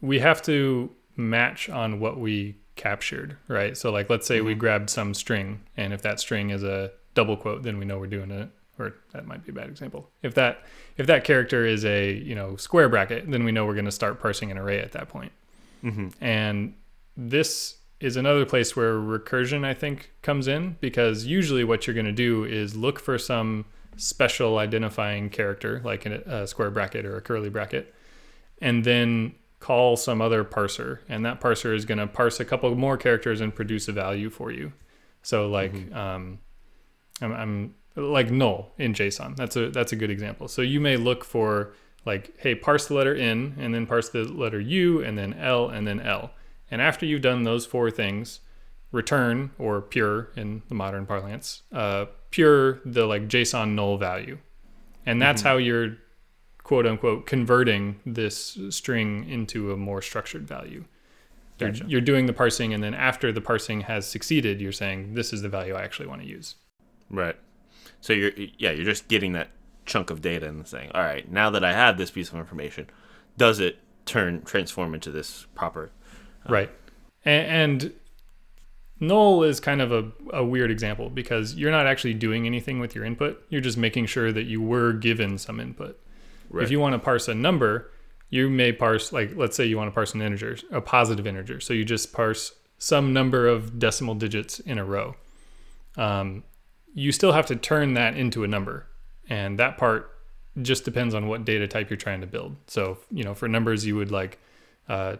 we 0.00 0.18
have 0.18 0.42
to 0.42 0.90
match 1.16 1.68
on 1.68 2.00
what 2.00 2.18
we 2.18 2.56
captured, 2.84 3.38
right? 3.48 3.76
So 3.78 3.90
like 3.90 4.10
let's 4.10 4.26
say 4.26 4.42
we 4.42 4.54
grabbed 4.54 4.90
some 4.90 5.14
string 5.14 5.62
and 5.74 5.94
if 5.94 6.02
that 6.02 6.20
string 6.20 6.50
is 6.50 6.62
a 6.62 6.90
double 7.14 7.36
quote, 7.36 7.62
then 7.62 7.78
we 7.78 7.86
know 7.86 7.98
we're 7.98 8.06
doing 8.06 8.30
it 8.30 8.50
or 8.78 8.94
that 9.14 9.26
might 9.26 9.42
be 9.42 9.52
a 9.52 9.54
bad 9.54 9.68
example. 9.68 10.10
If 10.22 10.34
that 10.34 10.62
if 10.98 11.06
that 11.06 11.24
character 11.24 11.64
is 11.64 11.82
a, 11.86 12.12
you 12.12 12.34
know, 12.34 12.56
square 12.56 12.90
bracket, 12.90 13.30
then 13.30 13.42
we 13.44 13.52
know 13.52 13.64
we're 13.64 13.72
going 13.72 13.86
to 13.86 13.90
start 14.02 14.20
parsing 14.20 14.50
an 14.50 14.58
array 14.58 14.80
at 14.80 14.92
that 14.92 15.08
point. 15.08 15.32
Mm-hmm. 15.82 16.08
And 16.20 16.74
this 17.16 17.78
is 18.00 18.18
another 18.18 18.44
place 18.44 18.76
where 18.76 18.94
recursion, 18.94 19.64
I 19.64 19.72
think, 19.72 20.12
comes 20.20 20.46
in 20.46 20.76
because 20.80 21.24
usually 21.24 21.64
what 21.64 21.86
you're 21.86 21.94
going 21.94 22.04
to 22.04 22.12
do 22.12 22.44
is 22.44 22.76
look 22.76 23.00
for 23.00 23.16
some 23.16 23.64
special 23.96 24.58
identifying 24.58 25.30
character, 25.30 25.80
like 25.84 26.04
a, 26.04 26.20
a 26.26 26.46
square 26.46 26.70
bracket 26.70 27.06
or 27.06 27.16
a 27.16 27.22
curly 27.22 27.48
bracket, 27.48 27.94
and 28.60 28.84
then 28.84 29.34
call 29.64 29.96
some 29.96 30.20
other 30.20 30.44
parser. 30.44 30.98
And 31.08 31.24
that 31.24 31.40
parser 31.40 31.74
is 31.74 31.86
going 31.86 31.96
to 31.96 32.06
parse 32.06 32.38
a 32.38 32.44
couple 32.44 32.74
more 32.74 32.98
characters 32.98 33.40
and 33.40 33.54
produce 33.54 33.88
a 33.88 33.92
value 33.92 34.28
for 34.28 34.52
you. 34.52 34.74
So, 35.22 35.48
like, 35.48 35.72
um, 35.94 36.38
I'm, 37.22 37.32
I'm 37.32 37.74
like 37.96 38.30
null 38.30 38.72
in 38.76 38.92
JSON. 38.92 39.36
That's 39.36 39.56
a 39.56 39.70
that's 39.70 39.92
a 39.92 39.96
good 39.96 40.10
example. 40.10 40.48
So 40.48 40.60
you 40.60 40.80
may 40.80 40.98
look 40.98 41.24
for 41.24 41.72
like, 42.04 42.38
hey, 42.38 42.54
parse 42.54 42.88
the 42.88 42.94
letter 42.94 43.14
N 43.14 43.56
and 43.58 43.74
then 43.74 43.86
parse 43.86 44.10
the 44.10 44.24
letter 44.24 44.60
U 44.60 45.02
and 45.02 45.16
then 45.16 45.32
L 45.32 45.70
and 45.70 45.86
then 45.86 45.98
L. 46.00 46.32
And 46.70 46.82
after 46.82 47.06
you've 47.06 47.22
done 47.22 47.44
those 47.44 47.64
four 47.64 47.90
things, 47.90 48.40
return 48.92 49.52
or 49.58 49.80
pure 49.80 50.28
in 50.36 50.62
the 50.68 50.74
modern 50.74 51.06
parlance, 51.06 51.62
uh, 51.72 52.04
pure 52.30 52.80
the 52.84 53.06
like 53.06 53.28
JSON 53.28 53.74
null 53.74 53.96
value. 53.96 54.36
And 55.06 55.22
that's 55.22 55.40
how 55.40 55.56
you're 55.56 55.96
quote 56.64 56.86
unquote 56.86 57.26
converting 57.26 58.00
this 58.04 58.58
string 58.70 59.28
into 59.28 59.70
a 59.70 59.76
more 59.76 60.02
structured 60.02 60.48
value. 60.48 60.84
You're, 61.60 61.70
Gotcha. 61.70 61.84
you're 61.86 62.00
doing 62.00 62.26
the 62.26 62.32
parsing, 62.32 62.74
and 62.74 62.82
then 62.82 62.94
after 62.94 63.30
the 63.30 63.40
parsing 63.40 63.82
has 63.82 64.08
succeeded, 64.08 64.60
you're 64.60 64.72
saying 64.72 65.14
this 65.14 65.32
is 65.32 65.42
the 65.42 65.48
value 65.48 65.74
I 65.74 65.82
actually 65.82 66.08
want 66.08 66.22
to 66.22 66.26
use. 66.26 66.56
Right. 67.08 67.36
So 68.00 68.12
you're 68.12 68.32
yeah, 68.58 68.72
you're 68.72 68.84
just 68.84 69.06
getting 69.06 69.34
that 69.34 69.50
chunk 69.86 70.10
of 70.10 70.20
data 70.20 70.48
and 70.48 70.66
saying, 70.66 70.90
all 70.94 71.02
right, 71.02 71.30
now 71.30 71.50
that 71.50 71.62
I 71.62 71.72
have 71.72 71.96
this 71.96 72.10
piece 72.10 72.30
of 72.30 72.38
information, 72.38 72.88
does 73.36 73.60
it 73.60 73.78
turn 74.06 74.42
transform 74.42 74.94
into 74.94 75.10
this 75.10 75.46
proper? 75.54 75.92
Uh, 76.48 76.52
right. 76.52 76.70
And, 77.24 77.82
and 77.82 77.92
null 78.98 79.42
is 79.42 79.60
kind 79.60 79.80
of 79.80 79.92
a, 79.92 80.10
a 80.32 80.44
weird 80.44 80.70
example 80.70 81.10
because 81.10 81.54
you're 81.54 81.70
not 81.70 81.86
actually 81.86 82.14
doing 82.14 82.46
anything 82.46 82.80
with 82.80 82.94
your 82.94 83.04
input. 83.04 83.44
You're 83.48 83.60
just 83.60 83.78
making 83.78 84.06
sure 84.06 84.32
that 84.32 84.44
you 84.44 84.60
were 84.60 84.92
given 84.92 85.38
some 85.38 85.60
input. 85.60 86.00
Right. 86.54 86.64
If 86.64 86.70
you 86.70 86.80
want 86.80 86.94
to 86.94 86.98
parse 86.98 87.28
a 87.28 87.34
number, 87.34 87.90
you 88.30 88.48
may 88.48 88.72
parse, 88.72 89.12
like, 89.12 89.32
let's 89.36 89.56
say 89.56 89.64
you 89.64 89.76
want 89.76 89.88
to 89.88 89.94
parse 89.94 90.14
an 90.14 90.22
integer, 90.22 90.56
a 90.70 90.80
positive 90.80 91.26
integer. 91.26 91.60
So 91.60 91.74
you 91.74 91.84
just 91.84 92.12
parse 92.12 92.52
some 92.78 93.12
number 93.12 93.46
of 93.46 93.78
decimal 93.78 94.14
digits 94.14 94.60
in 94.60 94.78
a 94.78 94.84
row. 94.84 95.16
Um, 95.96 96.44
you 96.94 97.12
still 97.12 97.32
have 97.32 97.46
to 97.46 97.56
turn 97.56 97.94
that 97.94 98.16
into 98.16 98.44
a 98.44 98.48
number. 98.48 98.86
And 99.28 99.58
that 99.58 99.78
part 99.78 100.10
just 100.62 100.84
depends 100.84 101.14
on 101.14 101.26
what 101.28 101.44
data 101.44 101.66
type 101.66 101.90
you're 101.90 101.96
trying 101.96 102.20
to 102.20 102.26
build. 102.26 102.56
So, 102.66 102.98
you 103.10 103.24
know, 103.24 103.34
for 103.34 103.48
numbers, 103.48 103.84
you 103.84 103.96
would 103.96 104.10
like 104.10 104.38
uh, 104.88 105.16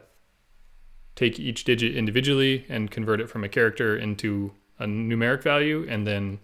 take 1.17 1.41
each 1.41 1.65
digit 1.65 1.97
individually 1.97 2.65
and 2.69 2.91
convert 2.91 3.21
it 3.21 3.29
from 3.29 3.45
a 3.45 3.49
character 3.49 3.97
into 3.97 4.53
a 4.79 4.87
numeric 4.87 5.43
value 5.43 5.87
and 5.89 6.07
then 6.07 6.39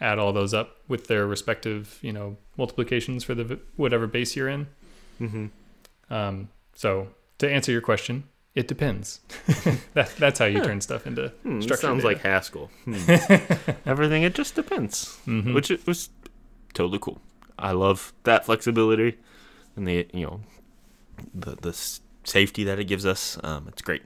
add 0.00 0.18
all 0.18 0.32
those 0.32 0.52
up 0.54 0.76
with 0.88 1.06
their 1.06 1.26
respective, 1.26 1.98
you 2.02 2.12
know, 2.12 2.36
multiplications 2.56 3.24
for 3.24 3.34
the 3.34 3.58
whatever 3.76 4.06
base 4.06 4.36
you're 4.36 4.48
in. 4.48 4.66
mm-hmm. 5.20 5.46
Um, 6.12 6.48
so 6.74 7.08
to 7.38 7.50
answer 7.50 7.72
your 7.72 7.80
question, 7.80 8.24
it 8.54 8.68
depends. 8.68 9.20
that, 9.94 10.14
that's 10.18 10.38
how 10.38 10.44
you 10.44 10.62
turn 10.62 10.80
stuff 10.80 11.06
into 11.06 11.28
Hmm, 11.42 11.60
sounds 11.60 12.02
data. 12.02 12.06
like 12.06 12.20
Haskell. 12.22 12.70
Hmm. 12.84 12.94
Everything 13.86 14.22
it 14.22 14.34
just 14.34 14.54
depends, 14.54 15.18
Mhm. 15.26 15.54
which 15.54 15.70
it 15.70 15.86
was 15.86 16.10
totally 16.74 16.98
cool. 17.00 17.20
I 17.58 17.72
love 17.72 18.12
that 18.24 18.44
flexibility 18.44 19.16
and 19.76 19.86
the 19.88 20.06
you 20.12 20.26
know 20.26 20.40
the 21.34 21.56
the 21.56 21.72
safety 22.24 22.64
that 22.64 22.78
it 22.78 22.84
gives 22.84 23.06
us. 23.06 23.38
Um, 23.42 23.66
it's 23.68 23.82
great. 23.82 24.02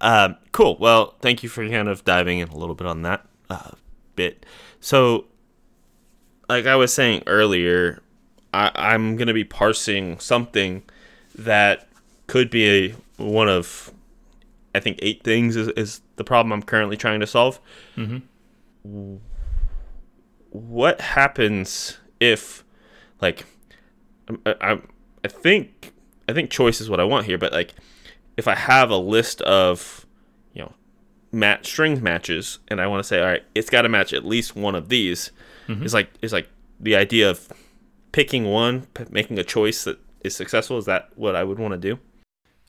Um, 0.00 0.36
cool. 0.52 0.76
Well, 0.78 1.14
thank 1.20 1.42
you 1.42 1.48
for 1.48 1.66
kind 1.68 1.88
of 1.88 2.04
diving 2.04 2.38
in 2.40 2.48
a 2.48 2.56
little 2.56 2.74
bit 2.74 2.86
on 2.86 3.02
that 3.02 3.26
uh, 3.50 3.70
bit. 4.18 4.44
So, 4.80 5.24
like 6.48 6.66
I 6.66 6.76
was 6.76 6.92
saying 6.92 7.22
earlier, 7.26 8.02
I, 8.52 8.70
I'm 8.74 9.16
gonna 9.16 9.34
be 9.34 9.44
parsing 9.44 10.18
something 10.18 10.82
that 11.34 11.88
could 12.26 12.50
be 12.50 12.68
a 12.68 12.94
one 13.16 13.48
of 13.48 13.92
I 14.74 14.80
think 14.80 14.98
eight 15.02 15.24
things 15.24 15.56
is, 15.56 15.68
is 15.68 16.00
the 16.16 16.24
problem 16.24 16.52
I'm 16.52 16.62
currently 16.62 16.96
trying 16.96 17.20
to 17.20 17.26
solve. 17.26 17.58
Mm-hmm. 17.96 19.16
What 20.50 21.00
happens 21.00 21.98
if, 22.20 22.64
like, 23.20 23.44
I, 24.46 24.54
I, 24.60 24.80
I 25.24 25.28
think 25.28 25.92
I 26.28 26.32
think 26.32 26.50
choice 26.50 26.80
is 26.80 26.90
what 26.90 27.00
I 27.00 27.04
want 27.04 27.26
here, 27.26 27.38
but 27.38 27.52
like, 27.52 27.74
if 28.36 28.46
I 28.46 28.54
have 28.54 28.90
a 28.90 28.96
list 28.96 29.40
of, 29.42 30.06
you 30.52 30.62
know, 30.62 30.72
match 31.32 31.66
string 31.66 32.02
matches, 32.02 32.58
and 32.68 32.80
I 32.80 32.86
want 32.86 33.00
to 33.02 33.06
say, 33.08 33.20
all 33.20 33.26
right, 33.26 33.42
it's 33.54 33.70
got 33.70 33.82
to 33.82 33.88
match 33.88 34.12
at 34.12 34.24
least 34.24 34.56
one 34.56 34.74
of 34.74 34.88
these. 34.88 35.30
Mhm. 35.68 35.84
It's 35.84 35.94
like 35.94 36.10
it's 36.22 36.32
like 36.32 36.48
the 36.80 36.96
idea 36.96 37.28
of 37.30 37.48
picking 38.12 38.44
one, 38.46 38.82
p- 38.94 39.04
making 39.10 39.38
a 39.38 39.44
choice 39.44 39.84
that 39.84 39.98
is 40.24 40.34
successful. 40.34 40.78
Is 40.78 40.86
that 40.86 41.10
what 41.16 41.36
I 41.36 41.44
would 41.44 41.58
want 41.58 41.72
to 41.72 41.78
do? 41.78 41.98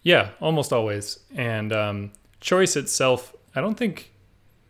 Yeah, 0.03 0.29
almost 0.39 0.71
always. 0.73 1.19
And 1.35 1.71
um, 1.73 2.11
choice 2.41 2.75
itself, 2.75 3.33
I 3.55 3.61
don't 3.61 3.75
think 3.77 4.11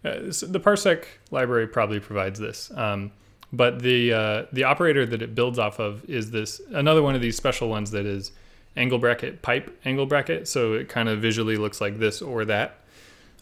uh, 0.06 0.20
the 0.42 0.60
parsec 0.60 1.06
library 1.32 1.68
probably 1.68 2.00
provides 2.00 2.40
this. 2.40 2.72
Um, 2.76 3.12
but 3.52 3.80
the 3.82 4.14
uh, 4.14 4.46
the 4.54 4.64
operator 4.64 5.06
that 5.08 5.22
it 5.22 5.34
builds 5.34 5.58
off 5.58 5.80
of 5.80 6.08
is 6.08 6.30
this 6.32 6.62
another 6.72 7.02
one 7.02 7.16
of 7.16 7.22
these 7.22 7.36
special 7.36 7.68
ones 7.70 7.90
that 7.92 8.06
is 8.06 8.32
angle 8.78 9.00
bracket 9.00 9.42
pipe 9.42 9.76
angle 9.86 10.06
bracket. 10.06 10.48
So 10.48 10.74
it 10.74 10.88
kind 10.90 11.10
of 11.10 11.20
visually 11.20 11.58
looks 11.58 11.82
like 11.82 11.98
this 11.98 12.22
or 12.22 12.46
that. 12.46 12.76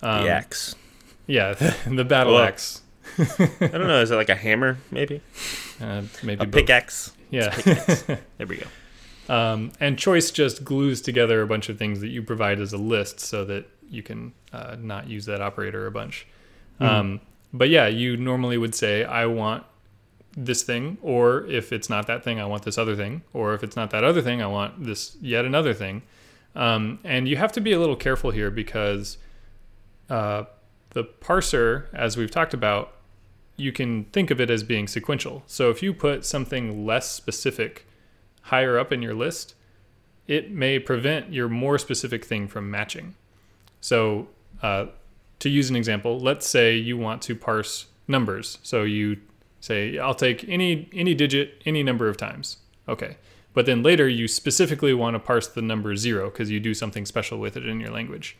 Um, 0.02 0.24
the 0.24 0.30
axe. 0.30 0.76
Yeah, 1.26 1.54
the, 1.88 2.06
battle 2.06 2.36
Well, 2.36 2.44
axe. 2.44 2.82
I 3.18 3.24
don't 3.60 3.88
know. 3.88 4.02
Is 4.02 4.12
it 4.12 4.16
like 4.16 4.30
a 4.30 4.36
hammer? 4.36 4.78
Maybe 4.92 5.22
Uh, 5.80 6.02
maybe 6.24 6.44
a 6.44 6.48
pickaxe. 6.48 7.12
Yeah. 7.30 7.56
There 8.38 8.48
we 8.48 8.58
go. 8.58 8.66
Um, 9.30 9.72
and 9.80 9.98
choice 9.98 10.32
just 10.32 10.64
glues 10.64 11.02
together 11.02 11.42
a 11.44 11.48
bunch 11.48 11.70
of 11.70 11.78
things 11.78 12.00
that 12.00 12.08
you 12.08 12.24
provide 12.24 12.60
as 12.60 12.74
a 12.74 12.78
list 12.78 13.20
so 13.20 13.46
that 13.46 13.70
you 13.90 14.02
can 14.02 14.34
uh, 14.54 14.76
not 14.80 15.08
use 15.08 15.26
that 15.26 15.40
operator 15.42 15.86
a 15.86 15.92
bunch. 15.92 16.26
Um, 16.80 17.22
but 17.54 17.70
yeah, 17.70 17.88
you 17.88 18.18
normally 18.18 18.58
would 18.58 18.74
say, 18.74 19.04
I 19.04 19.26
want 19.26 19.66
this 20.36 20.64
thing, 20.64 20.98
or 21.02 21.46
if 21.48 21.74
it's 21.74 21.90
not 21.90 22.08
that 22.08 22.24
thing, 22.24 22.40
I 22.40 22.46
want 22.46 22.64
this 22.64 22.78
other 22.78 22.96
thing, 22.96 23.24
or 23.34 23.54
if 23.54 23.64
it's 23.64 23.76
not 23.76 23.90
that 23.92 24.04
other 24.04 24.22
thing, 24.22 24.42
I 24.42 24.48
want 24.48 24.84
this 24.84 25.18
yet 25.22 25.46
another 25.46 25.74
thing. 25.74 26.04
Um, 26.56 27.00
and 27.04 27.28
you 27.28 27.38
have 27.38 27.52
to 27.54 27.62
be 27.62 27.72
a 27.72 27.80
little 27.80 27.96
careful 27.96 28.32
here 28.32 28.50
because 28.52 29.18
uh, 30.10 30.46
the 30.92 31.04
parser, 31.04 31.94
as 31.94 32.18
we've 32.18 32.32
talked 32.32 32.54
about, 32.54 32.94
you 33.56 33.72
can 33.72 34.06
think 34.06 34.32
of 34.32 34.40
it 34.40 34.50
as 34.50 34.64
being 34.64 34.88
sequential. 34.88 35.44
So 35.48 35.70
if 35.70 35.82
you 35.82 35.94
put 35.94 36.26
something 36.26 36.86
less 36.86 37.10
specific 37.10 37.86
higher 38.44 38.78
up 38.78 38.92
in 38.92 39.02
your 39.02 39.14
list, 39.14 39.56
it 40.28 40.52
may 40.52 40.80
prevent 40.80 41.34
your 41.34 41.50
more 41.50 41.78
specific 41.78 42.24
thing 42.26 42.48
from 42.48 42.70
matching. 42.70 43.16
So, 43.82 44.28
uh, 44.62 44.88
to 45.40 45.50
use 45.50 45.70
an 45.70 45.76
example, 45.76 46.20
let's 46.20 46.48
say 46.48 46.76
you 46.76 46.98
want 46.98 47.22
to 47.24 47.36
parse 47.36 47.88
numbers. 48.08 48.58
So 48.64 48.84
you 48.84 49.18
say, 49.60 49.98
"I'll 49.98 50.16
take 50.16 50.48
any 50.50 50.90
any 50.94 51.14
digit 51.14 51.62
any 51.66 51.84
number 51.84 52.08
of 52.10 52.18
times." 52.18 52.58
Okay, 52.88 53.18
but 53.54 53.66
then 53.66 53.84
later 53.84 54.08
you 54.08 54.28
specifically 54.28 54.94
want 54.94 55.16
to 55.16 55.20
parse 55.20 55.48
the 55.48 55.62
number 55.62 55.96
zero 55.96 56.30
because 56.30 56.50
you 56.50 56.60
do 56.60 56.74
something 56.74 57.06
special 57.06 57.38
with 57.40 57.56
it 57.56 57.66
in 57.66 57.80
your 57.80 57.92
language. 57.92 58.38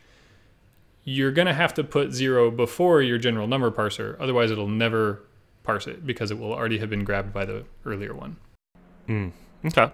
You're 1.10 1.32
gonna 1.32 1.54
have 1.54 1.74
to 1.76 1.86
put 1.86 2.12
zero 2.12 2.52
before 2.52 3.02
your 3.02 3.18
general 3.18 3.48
number 3.48 3.72
parser, 3.72 4.18
otherwise 4.20 4.52
it'll 4.52 4.68
never 4.68 5.22
parse 5.64 5.88
it 5.88 6.06
because 6.06 6.32
it 6.32 6.38
will 6.38 6.52
already 6.52 6.80
have 6.80 6.90
been 6.90 7.06
grabbed 7.06 7.32
by 7.32 7.46
the 7.46 7.64
earlier 7.86 8.14
one. 8.14 8.36
Mm. 9.08 9.32
Okay. 9.68 9.90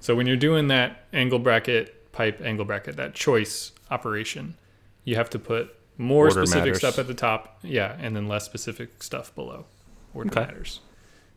So 0.00 0.16
when 0.16 0.26
you're 0.26 0.36
doing 0.36 0.66
that 0.66 1.04
angle 1.12 1.38
bracket, 1.38 2.10
pipe 2.10 2.40
angle 2.42 2.64
bracket, 2.64 2.96
that 2.96 3.14
choice 3.14 3.70
operation, 3.92 4.56
you 5.04 5.14
have 5.14 5.30
to 5.30 5.38
put 5.38 5.72
more 5.98 6.24
Order 6.24 6.40
specific 6.44 6.64
matters. 6.64 6.78
stuff 6.78 6.98
at 6.98 7.06
the 7.06 7.14
top, 7.14 7.60
yeah, 7.62 7.96
and 8.00 8.16
then 8.16 8.26
less 8.26 8.44
specific 8.44 9.04
stuff 9.04 9.32
below. 9.36 9.66
Order 10.14 10.30
Okay. 10.30 10.40
matters. 10.40 10.80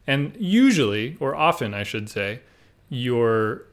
And 0.07 0.35
usually, 0.39 1.17
or 1.19 1.35
often, 1.35 1.75
I 1.75 1.83
should 1.83 2.09
say, 2.09 2.39
your 2.89 3.67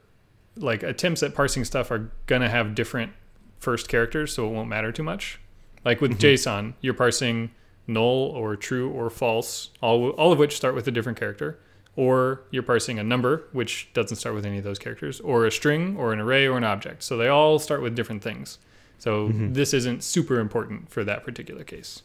like 0.55 0.83
attempts 0.83 1.23
at 1.23 1.33
parsing 1.33 1.65
stuff 1.65 1.89
are 1.89 2.11
gonna 2.27 2.49
have 2.49 2.75
different 2.75 3.13
first 3.57 3.89
characters, 3.89 4.33
so 4.35 4.47
it 4.47 4.51
won't 4.51 4.69
matter 4.69 4.91
too 4.91 5.01
much. 5.03 5.39
Like 5.85 6.01
with 6.01 6.19
JSON, 6.19 6.73
you're 6.81 6.93
parsing 6.93 7.51
null 7.87 8.03
or 8.35 8.55
true 8.55 8.89
or 8.89 9.09
false, 9.09 9.69
all 9.81 10.09
all 10.11 10.31
of 10.31 10.39
which 10.39 10.55
start 10.55 10.75
with 10.75 10.87
a 10.87 10.91
different 10.91 11.17
character 11.17 11.59
or 11.97 12.43
you're 12.51 12.63
parsing 12.63 12.99
a 12.99 13.03
number, 13.03 13.47
which 13.51 13.89
doesn't 13.93 14.17
start 14.17 14.35
with 14.35 14.45
any 14.45 14.59
of 14.59 14.63
those 14.63 14.77
characters, 14.77 15.19
or 15.21 15.47
a 15.47 15.51
string, 15.51 15.97
or 15.97 16.13
an 16.13 16.19
array, 16.19 16.45
or 16.45 16.55
an 16.55 16.63
object. 16.63 17.01
So 17.01 17.17
they 17.17 17.27
all 17.27 17.57
start 17.57 17.81
with 17.81 17.95
different 17.95 18.21
things. 18.21 18.59
So 18.99 19.29
this 19.33 19.73
isn't 19.73 20.03
super 20.03 20.39
important 20.39 20.89
for 20.89 21.03
that 21.03 21.23
particular 21.23 21.63
case. 21.63 22.03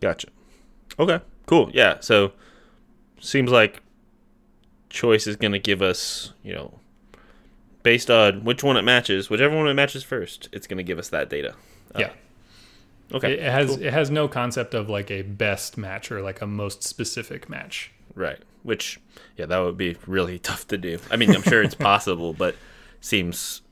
Gotcha. 0.00 0.28
Okay. 0.98 1.20
Cool. 1.46 1.70
Yeah. 1.72 1.98
So 2.00 2.32
seems 3.20 3.50
like 3.50 3.80
choice 4.90 5.28
is 5.28 5.36
going 5.36 5.52
to 5.52 5.58
give 5.60 5.82
us, 5.82 6.32
you 6.42 6.52
know, 6.52 6.80
based 7.84 8.10
on 8.10 8.44
which 8.44 8.64
one 8.64 8.76
it 8.76 8.82
matches, 8.82 9.30
whichever 9.30 9.56
one 9.56 9.68
it 9.68 9.74
matches 9.74 10.02
first, 10.02 10.48
it's 10.52 10.66
going 10.66 10.78
to 10.78 10.84
give 10.84 10.98
us 10.98 11.08
that 11.10 11.30
data. 11.30 11.54
Uh, 11.94 12.00
Yeah. 12.00 12.10
Okay. 13.14 13.34
It 13.34 13.42
has 13.42 13.70
cool. 13.70 13.82
it 13.84 13.92
has 13.92 14.10
no 14.10 14.28
concept 14.28 14.74
of 14.74 14.88
like 14.88 15.10
a 15.10 15.22
best 15.22 15.78
match 15.78 16.10
or 16.10 16.22
like 16.22 16.40
a 16.40 16.46
most 16.46 16.82
specific 16.82 17.48
match. 17.48 17.92
Right. 18.14 18.40
Which, 18.62 19.00
yeah, 19.36 19.46
that 19.46 19.58
would 19.58 19.76
be 19.76 19.96
really 20.06 20.38
tough 20.50 20.66
to 20.68 20.78
do. 20.78 20.98
I 21.10 21.16
mean, 21.16 21.34
I'm 21.34 21.42
sure 21.42 21.62
it's 21.62 21.74
possible, 21.92 22.32
but 22.32 22.56
seems 23.00 23.62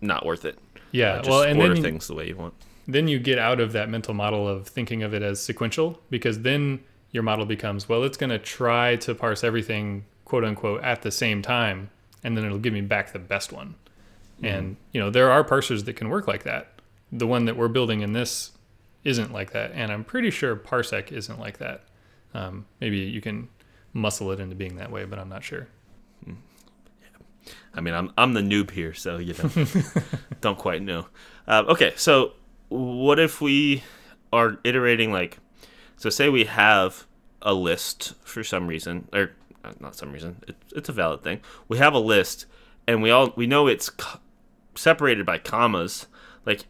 not 0.00 0.24
worth 0.24 0.44
it. 0.44 0.58
Yeah. 0.92 1.14
Uh, 1.14 1.16
just 1.18 1.30
well, 1.30 1.42
and 1.42 1.60
order 1.60 1.74
then 1.74 1.82
things 1.82 2.06
the 2.06 2.14
way 2.14 2.28
you 2.28 2.36
want. 2.36 2.54
then 2.86 3.08
you 3.08 3.18
get 3.18 3.38
out 3.38 3.58
of 3.60 3.72
that 3.72 3.88
mental 3.88 4.14
model 4.14 4.46
of 4.46 4.68
thinking 4.68 5.02
of 5.02 5.14
it 5.14 5.22
as 5.22 5.40
sequential 5.42 5.98
because 6.10 6.42
then 6.42 6.80
your 7.10 7.22
model 7.22 7.46
becomes 7.46 7.88
well 7.88 8.02
it's 8.04 8.16
going 8.16 8.30
to 8.30 8.38
try 8.38 8.96
to 8.96 9.14
parse 9.14 9.42
everything 9.44 10.04
quote 10.24 10.44
unquote 10.44 10.82
at 10.82 11.02
the 11.02 11.10
same 11.10 11.40
time 11.42 11.88
and 12.22 12.36
then 12.36 12.44
it'll 12.44 12.58
give 12.58 12.72
me 12.72 12.80
back 12.80 13.12
the 13.12 13.18
best 13.18 13.52
one 13.52 13.74
and 14.42 14.76
you 14.92 15.00
know 15.00 15.10
there 15.10 15.30
are 15.30 15.42
parsers 15.44 15.84
that 15.86 15.94
can 15.94 16.08
work 16.10 16.26
like 16.28 16.42
that 16.42 16.73
the 17.14 17.26
one 17.26 17.44
that 17.44 17.56
we're 17.56 17.68
building 17.68 18.00
in 18.00 18.12
this 18.12 18.52
isn't 19.04 19.32
like 19.32 19.52
that 19.52 19.70
and 19.72 19.92
i'm 19.92 20.04
pretty 20.04 20.30
sure 20.30 20.56
parsec 20.56 21.12
isn't 21.12 21.38
like 21.38 21.58
that 21.58 21.84
um, 22.34 22.66
maybe 22.80 22.98
you 22.98 23.20
can 23.20 23.48
muscle 23.92 24.32
it 24.32 24.40
into 24.40 24.56
being 24.56 24.76
that 24.76 24.90
way 24.90 25.04
but 25.04 25.18
i'm 25.18 25.28
not 25.28 25.44
sure 25.44 25.68
I 27.74 27.80
mean, 27.80 27.94
I'm 27.94 28.12
I'm 28.16 28.34
the 28.34 28.40
noob 28.40 28.70
here, 28.70 28.94
so 28.94 29.18
you 29.18 29.34
know, 29.34 29.50
don't 30.40 30.58
quite 30.58 30.82
know. 30.82 31.06
Um, 31.46 31.66
okay, 31.68 31.92
so 31.96 32.32
what 32.68 33.18
if 33.18 33.40
we 33.40 33.82
are 34.32 34.58
iterating 34.64 35.12
like, 35.12 35.38
so 35.96 36.10
say 36.10 36.28
we 36.28 36.44
have 36.44 37.06
a 37.42 37.52
list 37.52 38.14
for 38.24 38.44
some 38.44 38.66
reason, 38.66 39.08
or 39.12 39.32
uh, 39.64 39.72
not 39.80 39.96
some 39.96 40.12
reason, 40.12 40.42
it, 40.46 40.56
it's 40.74 40.88
a 40.88 40.92
valid 40.92 41.22
thing. 41.22 41.40
We 41.68 41.78
have 41.78 41.94
a 41.94 41.98
list, 41.98 42.46
and 42.86 43.02
we 43.02 43.10
all 43.10 43.32
we 43.36 43.46
know 43.46 43.66
it's 43.66 43.90
co- 43.90 44.20
separated 44.74 45.26
by 45.26 45.38
commas, 45.38 46.06
like, 46.46 46.64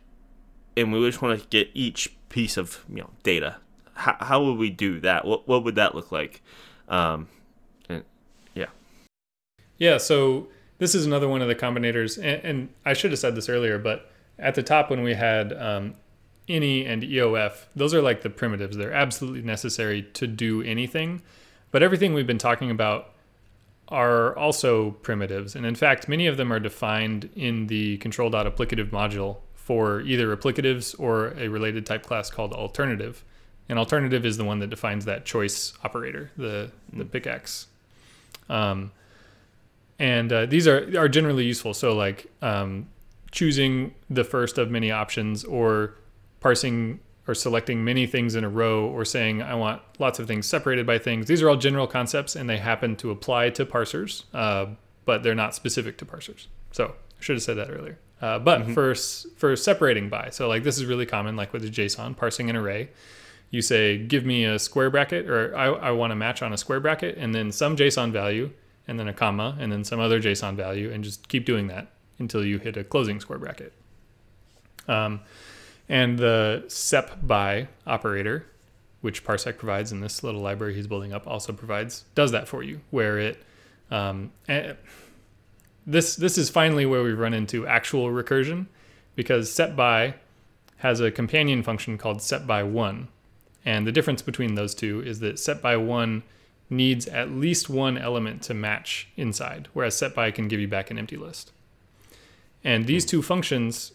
and 0.77 0.93
we 0.93 1.07
just 1.07 1.23
want 1.23 1.41
to 1.41 1.47
get 1.49 1.71
each 1.75 2.15
piece 2.29 2.57
of 2.57 2.85
you 2.89 2.97
know 2.97 3.11
data. 3.23 3.57
How, 3.95 4.17
how 4.21 4.45
would 4.45 4.59
we 4.59 4.71
do 4.71 5.01
that? 5.01 5.25
What 5.25 5.47
what 5.49 5.65
would 5.65 5.77
that 5.77 5.95
look 5.95 6.11
like? 6.11 6.43
Um, 6.89 7.29
and, 7.89 8.05
yeah. 8.55 8.67
Yeah, 9.79 9.99
so 9.99 10.49
this 10.79 10.95
is 10.95 11.07
another 11.07 11.29
one 11.29 11.43
of 11.43 11.49
the 11.49 11.55
combinators, 11.55 12.17
and, 12.19 12.45
and 12.45 12.69
I 12.85 12.93
should 12.93 13.11
have 13.13 13.21
said 13.21 13.35
this 13.35 13.49
earlier, 13.49 13.79
but 13.79 14.11
at 14.39 14.55
the 14.55 14.63
top 14.63 14.91
when 14.91 15.03
we 15.03 15.15
had 15.15 15.53
um, 15.53 15.95
any 16.49 16.85
and 16.85 17.03
EOF, 17.03 17.67
those 17.75 17.95
are 17.95 18.03
like 18.03 18.23
the 18.23 18.31
primitives. 18.31 18.77
They're 18.77 18.93
absolutely 18.93 19.43
necessary 19.43 20.03
to 20.15 20.27
do 20.27 20.63
anything, 20.63 21.23
but 21.71 21.83
everything 21.83 22.15
we've 22.15 22.27
been 22.27 22.39
talking 22.39 22.71
about 22.71 23.11
are 23.89 24.37
also 24.37 24.93
primitives, 25.03 25.55
and 25.55 25.65
in 25.65 25.75
fact, 25.75 26.09
many 26.09 26.27
of 26.27 26.37
them 26.37 26.53
are 26.53 26.59
defined 26.59 27.31
in 27.37 27.67
the 27.69 27.99
control.applicative 27.99 28.91
module 28.91 29.39
for 29.65 30.03
either 30.03 30.37
applicatives 30.37 30.95
or 30.99 31.29
a 31.39 31.49
related 31.49 31.87
type 31.87 32.03
class 32.03 32.31
called 32.31 32.53
alternative. 32.53 33.25
And 33.67 33.79
alternative 33.79 34.27
is 34.27 34.37
the 34.37 34.45
one 34.45 34.59
that 34.59 34.69
defines 34.69 35.07
that 35.07 35.25
choice 35.25 35.73
operator, 35.83 36.31
the 36.37 36.71
the 36.93 37.07
pickaxe. 37.07 37.67
Um, 38.51 38.93
and 39.99 40.31
uh, 40.31 40.45
these 40.45 40.69
are 40.69 40.87
are 40.99 41.09
generally 41.09 41.45
useful. 41.45 41.73
So 41.73 41.95
like 41.95 42.31
um, 42.43 42.89
choosing 43.31 43.95
the 44.11 44.23
first 44.23 44.59
of 44.59 44.71
many 44.71 44.91
options, 44.91 45.45
or 45.45 45.95
parsing 46.41 47.01
or 47.27 47.35
selecting 47.35 47.83
many 47.83 48.07
things 48.07 48.35
in 48.35 48.45
a 48.45 48.51
row, 48.51 48.85
or 48.85 49.07
saying 49.07 49.41
I 49.41 49.55
want 49.55 49.81
lots 49.99 50.19
of 50.19 50.27
things 50.27 50.47
separated 50.47 50.87
by 50.87 50.99
things. 50.99 51.27
These 51.27 51.41
are 51.41 51.49
all 51.49 51.57
general 51.57 51.87
concepts, 51.87 52.37
and 52.37 52.51
they 52.51 52.59
happen 52.59 52.97
to 52.97 53.11
apply 53.11 53.49
to 53.51 53.65
parsers, 53.65 54.25
uh, 54.35 54.67
but 55.07 55.23
they're 55.23 55.35
not 55.35 55.55
specific 55.55 55.97
to 55.99 56.05
parsers. 56.05 56.49
So 56.71 56.89
I 56.89 57.23
should 57.23 57.37
have 57.37 57.43
said 57.43 57.57
that 57.57 57.71
earlier. 57.71 57.99
Uh, 58.23 58.39
but 58.39 58.71
for 58.71 58.93
s- 58.93 59.27
for 59.37 59.55
separating 59.57 60.09
by, 60.09 60.31
so 60.31 60.49
like 60.49 60.63
this 60.63 60.79
is 60.79 60.87
really 60.87 61.05
common, 61.07 61.37
like 61.37 61.53
with 61.53 61.63
the 61.63 61.69
JSON 61.71 62.17
parsing 62.17 62.49
an 62.49 62.57
array. 62.57 62.89
You 63.51 63.61
say, 63.63 63.99
give 63.99 64.25
me 64.25 64.45
a 64.45 64.59
square 64.59 64.91
bracket, 64.91 65.29
or 65.29 65.55
I, 65.57 65.67
I 65.67 65.91
want 65.93 66.11
to 66.11 66.17
match 66.17 66.43
on 66.43 66.53
a 66.53 66.57
square 66.57 66.81
bracket, 66.81 67.17
and 67.19 67.35
then 67.35 67.53
some 67.53 67.77
JSON 67.77 68.11
value, 68.11 68.51
and 68.89 68.99
then 68.99 69.07
a 69.09 69.13
comma, 69.13 69.57
and 69.61 69.71
then 69.71 69.85
some 69.85 70.01
other 70.01 70.21
JSON 70.21 70.57
value, 70.57 70.91
and 70.91 71.05
just 71.05 71.29
keep 71.29 71.45
doing 71.45 71.67
that. 71.69 71.89
until 72.19 72.45
you 72.45 72.59
hit 72.59 72.77
a 72.77 72.85
closing 72.85 73.21
square 73.21 73.39
bracket. 73.39 73.73
Um, 74.89 75.21
and 75.89 76.19
the 76.19 76.65
sep 76.69 77.27
by 77.27 77.69
operator, 77.87 78.47
which 79.01 79.25
Parsec 79.25 79.59
provides 79.59 79.93
in 79.93 80.01
this 80.01 80.23
little 80.23 80.41
library 80.41 80.75
he's 80.75 80.87
building 80.87 81.13
up, 81.13 81.27
also 81.27 81.53
provides 81.53 82.05
does 82.15 82.31
that 82.33 82.49
for 82.49 82.63
you, 82.63 82.81
where 82.91 83.19
it 83.19 83.43
um, 83.91 84.33
this 85.87 86.17
this 86.17 86.39
is 86.39 86.51
finally 86.51 86.87
where 86.87 87.03
we 87.03 87.13
run 87.13 87.35
into 87.35 87.67
actual 87.67 88.09
recursion, 88.09 88.67
because 89.15 89.53
sep 89.53 89.77
by 89.77 90.15
has 90.79 91.01
a 91.01 91.11
companion 91.11 91.63
function 91.63 91.97
called 91.99 92.21
sep 92.21 92.47
by 92.47 92.63
one, 92.63 93.09
and 93.65 93.87
the 93.87 93.93
difference 93.93 94.23
between 94.23 94.55
those 94.55 94.75
two 94.75 95.03
is 95.03 95.21
that 95.21 95.39
sep 95.39 95.63
by 95.63 95.77
one 95.77 96.23
needs 96.71 97.07
at 97.07 97.31
least 97.31 97.69
one 97.69 97.97
element 97.99 98.43
to 98.43 98.55
match 98.55 99.09
inside, 99.17 99.69
whereas 99.73 99.95
sep 99.95 100.15
by 100.15 100.31
can 100.31 100.49
give 100.49 100.61
you 100.61 100.69
back 100.69 100.91
an 100.91 100.99
empty 100.99 101.17
list. 101.17 101.53
And 102.63 102.87
these 102.87 103.05
two 103.05 103.23
functions 103.23 103.93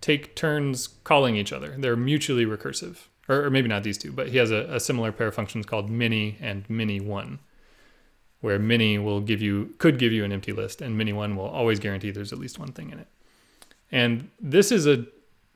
take 0.00 0.34
turns 0.34 0.88
calling 1.04 1.36
each 1.36 1.52
other. 1.52 1.74
They're 1.78 1.96
mutually 1.96 2.46
recursive. 2.46 2.96
Or, 3.28 3.44
or 3.44 3.50
maybe 3.50 3.68
not 3.68 3.82
these 3.82 3.98
two, 3.98 4.10
but 4.10 4.28
he 4.28 4.38
has 4.38 4.50
a, 4.50 4.66
a, 4.70 4.80
similar 4.80 5.12
pair 5.12 5.26
of 5.26 5.34
functions 5.34 5.66
called 5.66 5.90
many 5.90 6.38
and 6.40 6.68
many 6.70 6.98
one, 6.98 7.40
where 8.40 8.58
many 8.58 8.98
will 8.98 9.20
give 9.20 9.42
you 9.42 9.74
could 9.78 9.98
give 9.98 10.12
you 10.12 10.24
an 10.24 10.32
empty 10.32 10.52
list, 10.52 10.80
and 10.80 10.96
many 10.96 11.12
one 11.12 11.36
will 11.36 11.48
always 11.48 11.78
guarantee 11.78 12.10
there's 12.10 12.32
at 12.32 12.38
least 12.38 12.58
one 12.58 12.72
thing 12.72 12.90
in 12.90 12.98
it. 12.98 13.08
And 13.90 14.30
this 14.40 14.70
is 14.70 14.86
a 14.86 15.06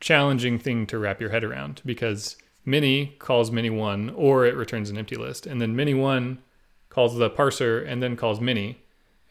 challenging 0.01 0.59
thing 0.59 0.87
to 0.87 0.99
wrap 0.99 1.21
your 1.21 1.31
head 1.31 1.45
around 1.45 1.81
because 1.85 2.37
many 2.65 3.15
calls 3.19 3.51
many 3.51 3.71
one 3.71 4.11
or 4.11 4.45
it 4.47 4.57
returns 4.57 4.91
an 4.91 4.99
empty 4.99 5.17
list, 5.17 5.47
and 5.47 5.61
then 5.61 5.77
many 5.77 5.95
one 5.95 6.39
calls 6.89 7.17
the 7.17 7.31
parser 7.31 7.87
and 7.87 8.03
then 8.03 8.17
calls 8.17 8.41
many, 8.41 8.83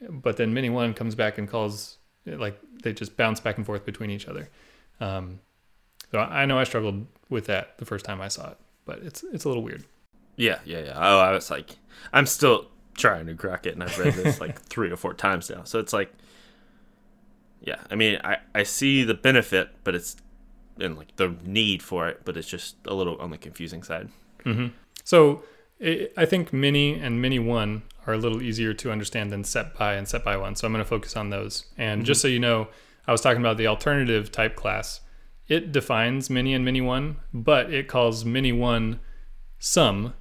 but 0.09 0.37
then 0.37 0.53
many 0.53 0.69
one 0.69 0.93
comes 0.93 1.13
back 1.13 1.37
and 1.37 1.47
calls 1.47 1.97
like 2.25 2.59
they 2.83 2.93
just 2.93 3.17
bounce 3.17 3.39
back 3.39 3.57
and 3.57 3.65
forth 3.65 3.85
between 3.85 4.09
each 4.09 4.27
other. 4.27 4.49
Um, 4.99 5.39
so 6.11 6.19
I 6.19 6.45
know 6.45 6.57
I 6.57 6.63
struggled 6.63 7.05
with 7.29 7.45
that 7.45 7.77
the 7.77 7.85
first 7.85 8.05
time 8.05 8.21
I 8.21 8.27
saw 8.27 8.51
it, 8.51 8.57
but 8.85 8.99
it's 8.99 9.23
it's 9.31 9.45
a 9.45 9.47
little 9.47 9.63
weird. 9.63 9.85
Yeah, 10.35 10.59
yeah, 10.65 10.79
yeah. 10.79 10.93
Oh, 10.95 11.19
I 11.19 11.31
was 11.31 11.51
like, 11.51 11.75
I'm 12.13 12.25
still 12.25 12.67
trying 12.95 13.27
to 13.27 13.35
crack 13.35 13.65
it, 13.65 13.73
and 13.73 13.83
I've 13.83 13.97
read 13.97 14.13
this 14.13 14.39
like 14.39 14.61
three 14.69 14.91
or 14.91 14.97
four 14.97 15.13
times 15.13 15.49
now. 15.49 15.63
So 15.63 15.79
it's 15.79 15.93
like, 15.93 16.13
yeah. 17.61 17.79
I 17.89 17.95
mean, 17.95 18.19
I 18.23 18.37
I 18.53 18.63
see 18.63 19.03
the 19.03 19.13
benefit, 19.13 19.69
but 19.83 19.95
it's 19.95 20.15
and 20.79 20.97
like 20.97 21.15
the 21.15 21.35
need 21.43 21.83
for 21.83 22.07
it, 22.07 22.21
but 22.25 22.37
it's 22.37 22.47
just 22.47 22.75
a 22.85 22.93
little 22.93 23.17
on 23.19 23.31
the 23.31 23.37
confusing 23.37 23.83
side. 23.83 24.09
Mm-hmm. 24.45 24.67
So 25.03 25.43
it, 25.79 26.13
I 26.17 26.25
think 26.25 26.53
Many 26.53 26.93
and 26.93 27.21
Many 27.21 27.39
One 27.39 27.83
are 28.07 28.13
a 28.13 28.17
little 28.17 28.41
easier 28.41 28.73
to 28.73 28.91
understand 28.91 29.31
than 29.31 29.43
sep 29.43 29.77
by 29.77 29.93
and 29.93 30.07
sep 30.07 30.23
by 30.23 30.37
One. 30.37 30.55
So 30.55 30.65
I'm 30.65 30.73
going 30.73 30.83
to 30.83 30.89
focus 30.89 31.15
on 31.15 31.29
those. 31.29 31.65
And 31.77 31.99
mm-hmm. 31.99 32.05
just 32.05 32.21
so 32.21 32.27
you 32.27 32.39
know, 32.39 32.67
I 33.07 33.11
was 33.11 33.21
talking 33.21 33.41
about 33.41 33.57
the 33.57 33.67
alternative 33.67 34.31
type 34.31 34.55
class. 34.55 35.01
It 35.47 35.71
defines 35.71 36.29
Many 36.29 36.53
and 36.53 36.63
Many 36.63 36.81
One, 36.81 37.17
but 37.33 37.73
it 37.73 37.87
calls 37.87 38.23
Many 38.23 38.51
One 38.51 38.99
some, 39.59 40.13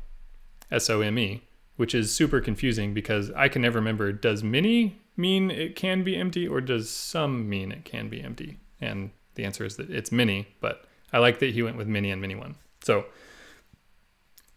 S 0.70 0.90
O 0.90 1.00
M 1.00 1.18
E, 1.18 1.42
which 1.80 1.94
is 1.94 2.14
super 2.14 2.42
confusing 2.42 2.92
because 2.92 3.30
I 3.30 3.48
can 3.48 3.62
never 3.62 3.78
remember 3.78 4.12
does 4.12 4.44
Many 4.44 5.00
mean 5.16 5.50
it 5.50 5.76
can 5.76 6.04
be 6.04 6.14
empty 6.14 6.46
or 6.46 6.60
does 6.60 6.90
some 6.90 7.48
mean 7.48 7.72
it 7.72 7.86
can 7.86 8.10
be 8.10 8.20
empty? 8.20 8.58
And 8.82 9.12
the 9.34 9.46
answer 9.46 9.64
is 9.64 9.76
that 9.76 9.88
it's 9.88 10.12
many, 10.12 10.48
but 10.60 10.84
I 11.10 11.20
like 11.20 11.38
that 11.38 11.54
he 11.54 11.62
went 11.62 11.78
with 11.78 11.88
many 11.88 12.10
and 12.10 12.20
many 12.20 12.34
one. 12.34 12.56
So 12.84 13.06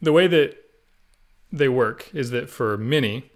the 0.01 0.12
way 0.12 0.27
that 0.27 0.57
they 1.49 1.69
work 1.69 2.13
is 2.13 2.31
that 2.31 2.49
for 2.49 2.77
many, 2.77 3.31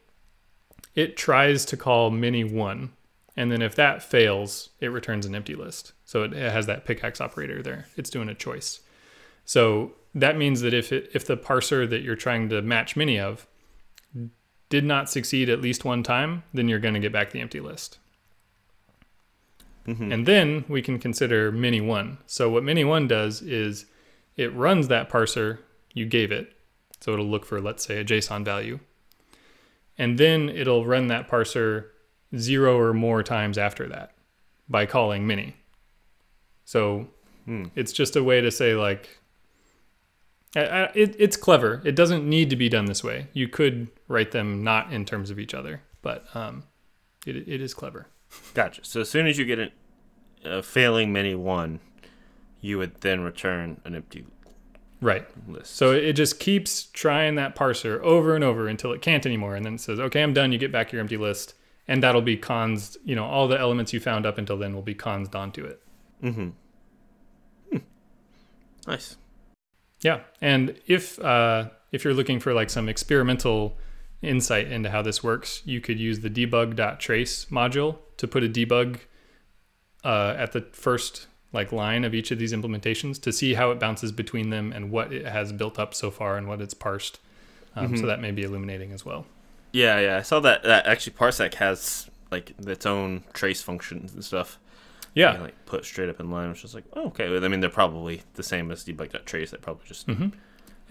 it 0.93 1.15
tries 1.15 1.63
to 1.67 1.77
call 1.77 2.09
many 2.09 2.43
one. 2.43 2.91
And 3.37 3.49
then 3.49 3.61
if 3.61 3.73
that 3.75 4.03
fails, 4.03 4.67
it 4.81 4.87
returns 4.87 5.25
an 5.25 5.33
empty 5.33 5.55
list. 5.55 5.93
So 6.03 6.23
it, 6.23 6.33
has 6.33 6.65
that 6.65 6.83
pickaxe 6.83 7.21
operator 7.21 7.63
there. 7.63 7.87
It's 7.95 8.09
doing 8.09 8.27
a 8.27 8.35
choice. 8.35 8.81
So 9.45 9.93
that 10.13 10.35
means 10.35 10.59
that 10.59 10.73
if 10.73 10.91
it, 10.91 11.09
if 11.13 11.25
the 11.25 11.37
parser 11.37 11.89
that 11.89 12.01
you're 12.01 12.17
trying 12.17 12.49
to 12.49 12.61
match 12.61 12.97
many 12.97 13.17
of 13.17 13.47
did 14.69 14.83
not 14.83 15.09
succeed 15.09 15.49
at 15.49 15.61
least 15.61 15.85
one 15.85 16.03
time, 16.03 16.43
then 16.53 16.67
you're 16.67 16.79
going 16.79 16.93
to 16.93 16.99
get 16.99 17.11
back 17.11 17.31
the 17.31 17.39
empty 17.39 17.59
list. 17.59 17.99
Mm-hmm. 19.87 20.11
And 20.11 20.25
then 20.25 20.65
we 20.67 20.81
can 20.81 20.99
consider 20.99 21.51
Many 21.51 21.79
1. 21.79 22.17
So 22.25 22.49
what 22.49 22.63
Many 22.63 22.83
1 22.83 23.07
does 23.07 23.41
is 23.41 23.85
it 24.35 24.53
runs 24.53 24.89
that 24.89 25.09
parser 25.09 25.59
you 25.93 26.05
gave 26.05 26.31
it. 26.31 26.53
So 26.99 27.13
it'll 27.13 27.25
look 27.25 27.45
for, 27.45 27.61
let's 27.61 27.85
say, 27.85 27.99
a 27.99 28.05
JSON 28.05 28.43
value. 28.43 28.79
And 29.97 30.17
then 30.17 30.49
it'll 30.49 30.85
run 30.85 31.07
that 31.07 31.29
parser 31.29 31.85
zero 32.35 32.77
or 32.77 32.93
more 32.93 33.23
times 33.23 33.57
after 33.57 33.87
that 33.87 34.11
by 34.67 34.85
calling 34.85 35.25
Many. 35.25 35.55
So 36.65 37.07
hmm. 37.45 37.65
it's 37.75 37.93
just 37.93 38.15
a 38.15 38.23
way 38.23 38.41
to 38.41 38.51
say, 38.51 38.75
like, 38.75 39.16
it, 40.61 41.15
it's 41.19 41.37
clever. 41.37 41.81
It 41.85 41.95
doesn't 41.95 42.27
need 42.27 42.49
to 42.49 42.55
be 42.55 42.69
done 42.69 42.85
this 42.85 43.03
way. 43.03 43.27
You 43.33 43.47
could 43.47 43.89
write 44.07 44.31
them 44.31 44.63
not 44.63 44.91
in 44.91 45.05
terms 45.05 45.29
of 45.29 45.39
each 45.39 45.53
other, 45.53 45.81
but 46.01 46.25
um, 46.33 46.63
it, 47.25 47.35
it 47.35 47.61
is 47.61 47.73
clever. 47.73 48.07
Gotcha. 48.53 48.83
So 48.83 49.01
as 49.01 49.09
soon 49.09 49.27
as 49.27 49.37
you 49.37 49.45
get 49.45 49.59
a, 49.59 49.71
a 50.43 50.63
failing 50.63 51.13
many 51.13 51.35
one, 51.35 51.79
you 52.61 52.77
would 52.77 53.01
then 53.01 53.21
return 53.21 53.79
an 53.85 53.95
empty 53.95 54.25
right 55.01 55.27
list. 55.47 55.75
So 55.75 55.91
it 55.91 56.13
just 56.13 56.39
keeps 56.39 56.85
trying 56.85 57.35
that 57.35 57.55
parser 57.55 58.01
over 58.01 58.35
and 58.35 58.43
over 58.43 58.67
until 58.67 58.91
it 58.93 59.01
can't 59.01 59.25
anymore, 59.25 59.55
and 59.55 59.65
then 59.65 59.75
it 59.75 59.81
says, 59.81 59.99
"Okay, 59.99 60.23
I'm 60.23 60.33
done. 60.33 60.51
You 60.51 60.57
get 60.57 60.71
back 60.71 60.91
your 60.91 61.01
empty 61.01 61.17
list." 61.17 61.53
And 61.89 62.03
that'll 62.03 62.21
be 62.21 62.35
cons. 62.35 62.97
You 63.05 63.15
know, 63.15 63.23
all 63.23 63.47
the 63.47 63.57
elements 63.57 63.93
you 63.93 64.01
found 64.01 64.25
up 64.25 64.37
until 64.37 64.57
then 64.57 64.73
will 64.73 64.81
be 64.81 64.93
cons 64.93 65.33
onto 65.33 65.63
it. 65.63 65.81
Mm-hmm. 66.21 66.49
Hmm. 67.71 67.77
Nice. 68.85 69.15
Yeah, 70.01 70.21
and 70.41 70.75
if 70.85 71.19
uh, 71.19 71.69
if 71.91 72.03
you're 72.03 72.13
looking 72.13 72.39
for 72.39 72.53
like 72.53 72.69
some 72.69 72.87
experimental 72.87 73.77
insight 74.21 74.71
into 74.71 74.89
how 74.89 75.01
this 75.01 75.23
works, 75.23 75.61
you 75.65 75.81
could 75.81 75.99
use 75.99 76.19
the 76.19 76.29
debug.trace 76.29 77.45
module 77.45 77.97
to 78.17 78.27
put 78.27 78.43
a 78.43 78.49
debug 78.49 78.99
uh, 80.03 80.35
at 80.37 80.51
the 80.51 80.61
first 80.71 81.27
like 81.53 81.71
line 81.71 82.03
of 82.03 82.13
each 82.13 82.31
of 82.31 82.39
these 82.39 82.53
implementations 82.53 83.21
to 83.21 83.31
see 83.31 83.53
how 83.53 83.71
it 83.71 83.79
bounces 83.79 84.11
between 84.11 84.49
them 84.49 84.71
and 84.73 84.91
what 84.91 85.13
it 85.13 85.25
has 85.25 85.51
built 85.51 85.79
up 85.79 85.93
so 85.93 86.11
far 86.11 86.37
and 86.37 86.47
what 86.47 86.61
it's 86.61 86.73
parsed. 86.73 87.19
Um, 87.75 87.87
mm-hmm. 87.87 87.97
So 87.97 88.07
that 88.07 88.19
may 88.19 88.31
be 88.31 88.43
illuminating 88.43 88.91
as 88.91 89.05
well. 89.05 89.25
Yeah, 89.71 89.99
yeah, 89.99 90.17
I 90.17 90.21
saw 90.21 90.39
that. 90.41 90.63
That 90.63 90.87
actually 90.87 91.13
Parsec 91.13 91.55
has 91.55 92.09
like 92.31 92.53
its 92.59 92.85
own 92.85 93.23
trace 93.33 93.61
functions 93.61 94.13
and 94.13 94.23
stuff. 94.23 94.59
Yeah, 95.17 95.37
you 95.37 95.43
like 95.45 95.65
put 95.65 95.83
straight 95.83 96.09
up 96.09 96.19
in 96.19 96.29
line, 96.29 96.49
which 96.49 96.63
is 96.63 96.75
like, 96.75 96.83
oh, 96.93 97.07
okay. 97.07 97.25
I 97.25 97.47
mean, 97.47 97.59
they're 97.59 97.71
probably 97.71 98.21
the 98.35 98.43
same 98.43 98.71
as 98.71 98.83
debug.trace. 98.83 99.49
They 99.49 99.57
probably 99.57 99.83
just 99.87 100.05
mm-hmm. 100.05 100.27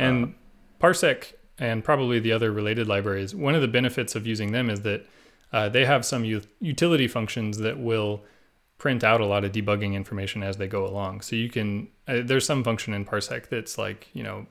and 0.00 0.24
uh, 0.24 0.84
Parsec 0.84 1.34
and 1.60 1.84
probably 1.84 2.18
the 2.18 2.32
other 2.32 2.50
related 2.50 2.88
libraries. 2.88 3.36
One 3.36 3.54
of 3.54 3.60
the 3.60 3.68
benefits 3.68 4.16
of 4.16 4.26
using 4.26 4.50
them 4.50 4.68
is 4.68 4.80
that 4.80 5.06
uh, 5.52 5.68
they 5.68 5.84
have 5.84 6.04
some 6.04 6.24
u- 6.24 6.42
utility 6.58 7.06
functions 7.06 7.58
that 7.58 7.78
will 7.78 8.24
print 8.78 9.04
out 9.04 9.20
a 9.20 9.26
lot 9.26 9.44
of 9.44 9.52
debugging 9.52 9.94
information 9.94 10.42
as 10.42 10.56
they 10.56 10.66
go 10.66 10.84
along. 10.84 11.20
So 11.20 11.36
you 11.36 11.48
can 11.48 11.88
uh, 12.08 12.22
there's 12.24 12.44
some 12.44 12.64
function 12.64 12.94
in 12.94 13.04
Parsec 13.04 13.48
that's 13.48 13.78
like 13.78 14.08
you 14.12 14.24
know 14.24 14.46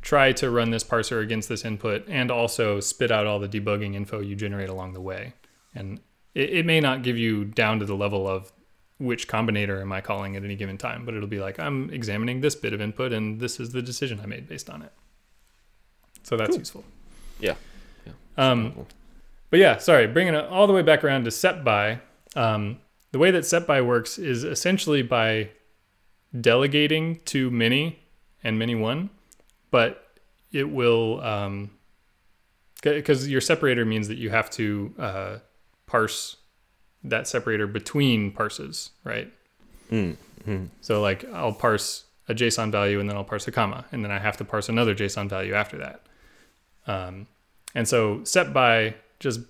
try 0.00 0.32
to 0.32 0.50
run 0.50 0.70
this 0.70 0.84
parser 0.84 1.22
against 1.22 1.50
this 1.50 1.66
input 1.66 2.02
and 2.08 2.30
also 2.30 2.80
spit 2.80 3.10
out 3.10 3.26
all 3.26 3.38
the 3.38 3.48
debugging 3.48 3.94
info 3.94 4.20
you 4.20 4.34
generate 4.34 4.70
along 4.70 4.94
the 4.94 5.02
way. 5.02 5.34
And 5.74 6.00
it, 6.34 6.50
it 6.50 6.66
may 6.66 6.80
not 6.80 7.02
give 7.02 7.18
you 7.18 7.44
down 7.44 7.78
to 7.80 7.84
the 7.84 7.94
level 7.94 8.26
of 8.26 8.52
which 8.98 9.28
combinator 9.28 9.80
am 9.80 9.92
I 9.92 10.00
calling 10.00 10.36
at 10.36 10.44
any 10.44 10.56
given 10.56 10.76
time, 10.76 11.04
but 11.04 11.14
it'll 11.14 11.28
be 11.28 11.40
like 11.40 11.58
I'm 11.58 11.90
examining 11.90 12.40
this 12.40 12.54
bit 12.54 12.72
of 12.72 12.80
input 12.80 13.12
and 13.12 13.40
this 13.40 13.60
is 13.60 13.70
the 13.70 13.82
decision 13.82 14.20
I 14.20 14.26
made 14.26 14.48
based 14.48 14.68
on 14.68 14.82
it. 14.82 14.92
So 16.24 16.36
that's 16.36 16.50
cool. 16.50 16.58
useful. 16.58 16.84
Yeah. 17.40 17.54
yeah. 18.04 18.12
Um, 18.36 18.86
but 19.50 19.60
yeah, 19.60 19.78
sorry, 19.78 20.06
bringing 20.06 20.34
it 20.34 20.44
all 20.44 20.66
the 20.66 20.72
way 20.72 20.82
back 20.82 21.04
around 21.04 21.24
to 21.24 21.30
sep 21.30 21.64
by. 21.64 22.00
Um, 22.36 22.80
the 23.12 23.18
way 23.18 23.30
that 23.30 23.46
sep 23.46 23.66
by 23.66 23.80
works 23.80 24.18
is 24.18 24.44
essentially 24.44 25.02
by 25.02 25.50
delegating 26.38 27.20
to 27.26 27.50
many 27.50 28.00
and 28.44 28.58
many 28.58 28.74
one, 28.74 29.10
but 29.70 30.04
it 30.52 30.64
will 30.64 31.16
because 32.82 33.24
um, 33.24 33.30
your 33.30 33.40
separator 33.40 33.84
means 33.84 34.08
that 34.08 34.18
you 34.18 34.30
have 34.30 34.50
to 34.50 34.94
uh, 34.98 35.38
parse 35.86 36.36
that 37.04 37.28
separator 37.28 37.66
between 37.66 38.32
parses, 38.32 38.90
right? 39.04 39.32
Mm-hmm. 39.90 40.64
So 40.80 41.00
like 41.00 41.24
I'll 41.32 41.52
parse 41.52 42.04
a 42.28 42.34
JSON 42.34 42.70
value 42.70 43.00
and 43.00 43.08
then 43.08 43.16
I'll 43.16 43.24
parse 43.24 43.48
a 43.48 43.52
comma, 43.52 43.84
and 43.92 44.04
then 44.04 44.10
I 44.10 44.18
have 44.18 44.36
to 44.38 44.44
parse 44.44 44.68
another 44.68 44.94
JSON 44.94 45.28
value 45.28 45.54
after 45.54 45.78
that. 45.78 46.02
Um, 46.86 47.26
and 47.74 47.86
so 47.86 48.24
sep 48.24 48.52
by 48.52 48.94
just 49.20 49.40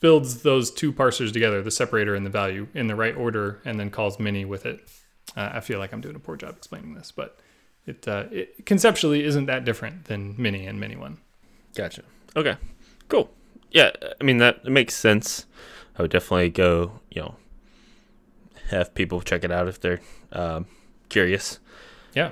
builds 0.00 0.42
those 0.42 0.70
two 0.70 0.92
parsers 0.92 1.32
together, 1.32 1.62
the 1.62 1.70
separator 1.70 2.14
and 2.14 2.26
the 2.26 2.30
value, 2.30 2.66
in 2.74 2.88
the 2.88 2.96
right 2.96 3.16
order, 3.16 3.60
and 3.64 3.78
then 3.78 3.90
calls 3.90 4.18
many 4.18 4.44
with 4.44 4.66
it. 4.66 4.80
Uh, 5.36 5.50
I 5.54 5.60
feel 5.60 5.78
like 5.78 5.92
I'm 5.92 6.00
doing 6.00 6.16
a 6.16 6.18
poor 6.18 6.36
job 6.36 6.56
explaining 6.56 6.94
this, 6.94 7.12
but 7.12 7.38
it, 7.86 8.06
uh, 8.06 8.24
it 8.30 8.66
conceptually 8.66 9.24
isn't 9.24 9.46
that 9.46 9.64
different 9.64 10.06
than 10.06 10.34
many 10.36 10.66
and 10.66 10.78
many 10.78 10.96
one. 10.96 11.18
Gotcha. 11.74 12.02
Okay. 12.36 12.56
Cool. 13.08 13.30
Yeah, 13.70 13.90
I 14.20 14.24
mean 14.24 14.38
that 14.38 14.64
makes 14.64 14.94
sense. 14.94 15.46
I 15.98 16.02
would 16.02 16.10
definitely 16.10 16.48
go, 16.50 17.00
you 17.10 17.22
know, 17.22 17.36
have 18.70 18.94
people 18.94 19.20
check 19.20 19.44
it 19.44 19.50
out 19.52 19.68
if 19.68 19.80
they're 19.80 20.00
um, 20.32 20.66
curious. 21.08 21.58
Yeah. 22.14 22.30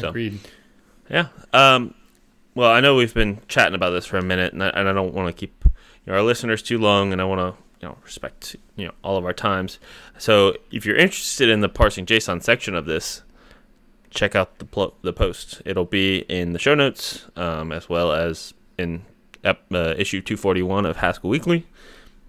So- 0.00 0.08
Agreed. 0.08 0.38
Yeah. 1.08 1.28
Um, 1.52 1.94
well, 2.54 2.70
I 2.70 2.80
know 2.80 2.94
we've 2.96 3.14
been 3.14 3.40
chatting 3.48 3.74
about 3.74 3.90
this 3.90 4.06
for 4.06 4.16
a 4.18 4.22
minute, 4.22 4.52
and 4.52 4.62
I, 4.62 4.68
and 4.70 4.88
I 4.88 4.92
don't 4.92 5.14
want 5.14 5.28
to 5.28 5.32
keep 5.38 5.64
you 5.64 5.72
know, 6.06 6.14
our 6.14 6.22
listeners 6.22 6.62
too 6.62 6.78
long, 6.78 7.12
and 7.12 7.20
I 7.20 7.24
want 7.24 7.40
to 7.40 7.62
you 7.82 7.88
know 7.88 7.96
respect 8.04 8.56
you 8.76 8.86
know 8.86 8.92
all 9.02 9.16
of 9.16 9.24
our 9.24 9.32
times. 9.32 9.78
So 10.18 10.54
if 10.70 10.84
you're 10.84 10.96
interested 10.96 11.48
in 11.48 11.60
the 11.60 11.68
parsing 11.68 12.06
JSON 12.06 12.42
section 12.42 12.74
of 12.74 12.86
this, 12.86 13.22
check 14.10 14.34
out 14.34 14.58
the 14.58 14.64
pl- 14.64 14.94
the 15.02 15.12
post. 15.12 15.62
It'll 15.64 15.84
be 15.84 16.18
in 16.28 16.52
the 16.52 16.58
show 16.58 16.74
notes 16.74 17.26
um, 17.36 17.70
as 17.72 17.88
well 17.88 18.12
as 18.12 18.52
in 18.78 19.02
ep- 19.44 19.62
uh, 19.72 19.94
issue 19.96 20.20
241 20.20 20.86
of 20.86 20.96
Haskell 20.98 21.30
Weekly. 21.30 21.66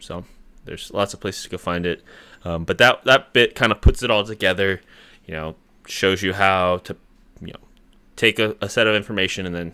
So 0.02 0.26
there's 0.66 0.92
lots 0.94 1.14
of 1.14 1.20
places 1.22 1.44
to 1.44 1.50
go 1.50 1.58
find 1.58 1.86
it. 1.86 2.04
Um, 2.44 2.66
but 2.66 2.78
that 2.80 3.04
that 3.06 3.32
bit 3.34 3.56
kind 3.56 3.72
of 3.72 3.80
puts 3.82 4.04
it 4.04 4.12
all 4.12 4.24
together. 4.26 4.82
You 5.26 5.34
know, 5.36 5.56
shows 5.88 6.22
you 6.24 6.34
how 6.34 6.78
to 6.80 6.96
you 7.40 7.54
know 7.54 7.60
take 8.16 8.40
a, 8.40 8.56
a 8.62 8.68
set 8.70 8.88
of 8.88 8.96
information 8.96 9.46
and 9.46 9.56
then 9.56 9.74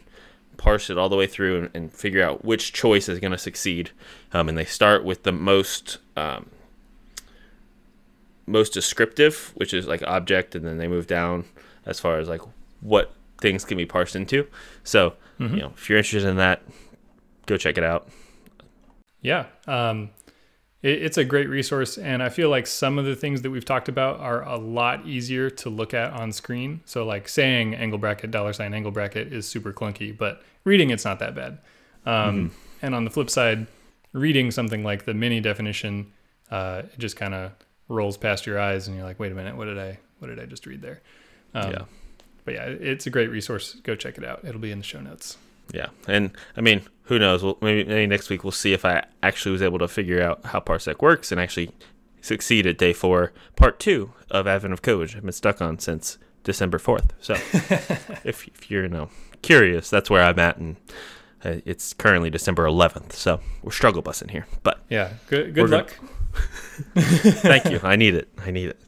parse 0.57 0.89
it 0.89 0.97
all 0.97 1.07
the 1.09 1.15
way 1.15 1.27
through 1.27 1.57
and, 1.59 1.69
and 1.73 1.93
figure 1.93 2.23
out 2.23 2.43
which 2.43 2.73
choice 2.73 3.07
is 3.09 3.19
going 3.19 3.31
to 3.31 3.37
succeed. 3.37 3.91
Um, 4.33 4.49
and 4.49 4.57
they 4.57 4.65
start 4.65 5.03
with 5.03 5.23
the 5.23 5.31
most 5.31 5.97
um, 6.15 6.49
most 8.45 8.73
descriptive, 8.73 9.51
which 9.55 9.73
is 9.73 9.87
like 9.87 10.01
object, 10.03 10.55
and 10.55 10.65
then 10.65 10.77
they 10.77 10.87
move 10.87 11.07
down 11.07 11.45
as 11.85 11.99
far 11.99 12.17
as 12.19 12.27
like 12.27 12.41
what 12.81 13.13
things 13.41 13.65
can 13.65 13.77
be 13.77 13.85
parsed 13.85 14.15
into. 14.15 14.47
So 14.83 15.13
Mhm. 15.39 15.51
you 15.51 15.61
know, 15.61 15.73
if 15.75 15.89
you're 15.89 15.97
interested 15.97 16.27
in 16.27 16.37
that, 16.37 16.63
go 17.45 17.57
check 17.57 17.77
it 17.77 17.83
out. 17.83 18.09
Yeah. 19.21 19.45
Um, 19.67 20.11
it, 20.81 21.01
it's 21.03 21.17
a 21.17 21.23
great 21.25 21.49
resource. 21.49 21.97
And 21.97 22.21
I 22.21 22.29
feel 22.29 22.49
like 22.49 22.67
some 22.67 22.97
of 22.97 23.05
the 23.05 23.15
things 23.15 23.41
that 23.41 23.49
we've 23.49 23.65
talked 23.65 23.89
about 23.89 24.19
are 24.19 24.43
a 24.43 24.57
lot 24.57 25.05
easier 25.05 25.49
to 25.49 25.69
look 25.69 25.93
at 25.93 26.13
on 26.13 26.31
screen. 26.31 26.81
So, 26.85 27.05
like 27.05 27.27
saying 27.27 27.75
angle 27.75 27.97
bracket, 27.99 28.31
dollar 28.31 28.53
sign 28.53 28.73
angle 28.73 28.91
bracket 28.91 29.33
is 29.33 29.47
super 29.47 29.73
clunky, 29.73 30.15
but 30.15 30.43
reading 30.63 30.89
it's 30.91 31.05
not 31.05 31.19
that 31.19 31.35
bad. 31.35 31.59
Um, 32.05 32.51
And 32.81 32.93
on 32.93 33.05
the 33.05 33.09
flip 33.09 33.29
side, 33.29 33.67
reading 34.13 34.51
something 34.51 34.83
like 34.83 35.05
the 35.05 35.13
many 35.13 35.41
definition, 35.41 36.13
uh, 36.51 36.83
it 36.85 36.99
just 36.99 37.15
kind 37.15 37.33
of 37.33 37.51
rolls 37.89 38.17
past 38.17 38.45
your 38.45 38.59
eyes 38.59 38.87
and 38.87 38.95
you're 38.95 39.05
like, 39.05 39.19
wait 39.19 39.31
a 39.31 39.35
minute, 39.35 39.57
what 39.57 39.65
did 39.65 39.79
I, 39.79 39.97
what 40.19 40.27
did 40.27 40.39
I 40.39 40.45
just 40.45 40.65
read 40.65 40.81
there? 40.81 41.01
Um, 41.55 41.71
Yeah. 41.71 41.81
But 42.45 42.53
yeah, 42.53 42.65
it's 42.65 43.07
a 43.07 43.09
great 43.09 43.29
resource. 43.29 43.75
Go 43.83 43.95
check 43.95 44.17
it 44.17 44.23
out. 44.23 44.45
It'll 44.45 44.61
be 44.61 44.71
in 44.71 44.77
the 44.77 44.83
show 44.83 45.01
notes. 45.01 45.37
Yeah, 45.73 45.87
and 46.07 46.31
I 46.55 46.61
mean, 46.61 46.81
who 47.03 47.19
knows? 47.19 47.43
Well, 47.43 47.57
maybe, 47.61 47.83
maybe 47.83 48.07
next 48.07 48.29
week 48.29 48.43
we'll 48.43 48.51
see 48.51 48.73
if 48.73 48.85
I 48.85 49.05
actually 49.23 49.51
was 49.51 49.61
able 49.61 49.79
to 49.79 49.87
figure 49.87 50.21
out 50.21 50.45
how 50.45 50.59
Parsec 50.59 51.01
works 51.01 51.31
and 51.31 51.39
actually 51.41 51.71
succeed 52.21 52.65
at 52.67 52.77
day 52.77 52.93
four, 52.93 53.31
part 53.55 53.79
two 53.79 54.11
of 54.31 54.47
Advent 54.47 54.73
of 54.73 54.81
Code, 54.81 54.99
which 54.99 55.15
I've 55.15 55.23
been 55.23 55.31
stuck 55.31 55.61
on 55.61 55.79
since 55.79 56.17
December 56.43 56.77
fourth. 56.79 57.13
So, 57.19 57.33
if, 58.23 58.47
if 58.47 58.71
you're 58.71 58.83
you 58.83 58.89
know 58.89 59.09
curious, 59.41 59.89
that's 59.89 60.09
where 60.09 60.23
I'm 60.23 60.39
at, 60.39 60.57
and 60.57 60.75
uh, 61.45 61.55
it's 61.65 61.93
currently 61.93 62.29
December 62.29 62.65
eleventh. 62.65 63.13
So 63.15 63.39
we're 63.61 63.71
struggle 63.71 64.01
bussing 64.03 64.31
here, 64.31 64.47
but 64.63 64.79
Yeah. 64.89 65.13
Good, 65.27 65.53
good 65.53 65.61
We're 65.63 65.67
gonna- 65.69 65.83
luck. 65.83 65.95
thank 66.95 67.65
you. 67.71 67.79
I 67.83 67.95
need 67.95 68.13
it. 68.15 68.29
I 68.37 68.51
need 68.51 68.69
it. 68.69 68.79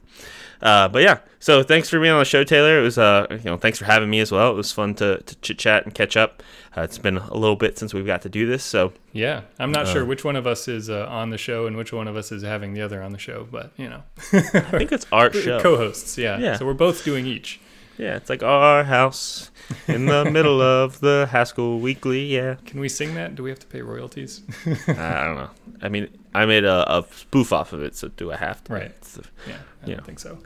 Uh, 0.62 0.88
but 0.88 1.02
yeah, 1.02 1.18
so 1.38 1.62
thanks 1.62 1.88
for 1.88 1.98
being 1.98 2.12
on 2.12 2.18
the 2.18 2.24
show, 2.24 2.44
Taylor. 2.44 2.78
It 2.78 2.82
was, 2.82 2.98
uh, 2.98 3.26
you 3.30 3.38
know, 3.50 3.56
thanks 3.56 3.78
for 3.78 3.86
having 3.86 4.10
me 4.10 4.20
as 4.20 4.30
well. 4.30 4.50
It 4.50 4.54
was 4.56 4.72
fun 4.72 4.94
to, 4.96 5.18
to 5.22 5.34
chit 5.36 5.58
chat 5.58 5.84
and 5.84 5.94
catch 5.94 6.16
up. 6.16 6.42
Uh, 6.76 6.82
it's 6.82 6.98
been 6.98 7.16
a 7.16 7.34
little 7.34 7.56
bit 7.56 7.78
since 7.78 7.94
we've 7.94 8.06
got 8.06 8.22
to 8.22 8.28
do 8.28 8.46
this, 8.46 8.62
so 8.62 8.92
Yeah, 9.12 9.40
I'm 9.58 9.72
not 9.72 9.88
sure 9.88 10.02
Uh, 10.02 10.06
which 10.06 10.22
one 10.24 10.36
of 10.36 10.46
us 10.46 10.68
is 10.68 10.88
uh, 10.90 11.06
on 11.08 11.30
the 11.30 11.38
show 11.38 11.66
and 11.66 11.76
which 11.76 11.92
one 11.92 12.06
of 12.08 12.14
us 12.16 12.30
is 12.30 12.42
having 12.42 12.74
the 12.74 12.82
other 12.82 13.02
on 13.02 13.12
the 13.12 13.18
show, 13.18 13.48
but 13.50 13.72
you 13.76 13.88
know, 13.88 14.02
I 14.32 14.40
think 14.78 14.92
it's 14.92 15.06
our 15.10 15.32
show. 15.32 15.60
co-hosts. 15.60 16.16
Yeah. 16.18 16.38
Yeah. 16.38 16.56
So 16.58 16.66
we're 16.66 16.74
both 16.74 17.04
doing 17.04 17.26
each. 17.26 17.58
Yeah, 17.98 18.16
it's 18.16 18.30
like 18.30 18.42
our 18.42 18.84
house 18.84 19.50
in 19.86 20.06
the 20.06 20.24
middle 20.30 20.62
of 20.62 21.00
the 21.00 21.28
Haskell 21.30 21.80
Weekly. 21.80 22.24
Yeah, 22.26 22.54
Can 22.64 22.80
we 22.80 22.88
sing 22.88 23.14
that? 23.16 23.34
Do 23.34 23.42
we 23.42 23.50
have 23.50 23.58
to 23.58 23.66
pay 23.66 23.82
royalties? 23.82 24.42
I 24.66 25.24
don't 25.24 25.34
know. 25.36 25.50
I 25.82 25.88
mean, 25.90 26.08
I 26.34 26.46
made 26.46 26.64
a, 26.64 26.98
a 26.98 27.04
spoof 27.12 27.52
off 27.52 27.72
of 27.74 27.82
it, 27.82 27.94
so 27.96 28.08
do 28.08 28.30
I 28.32 28.36
have 28.36 28.62
to? 28.64 28.72
Right. 28.72 28.82
It's- 28.84 29.18
yeah, 29.46 29.56
I 29.82 29.86
Yeah. 29.88 29.94
don't 29.96 30.06
think 30.06 30.18
so. 30.18 30.38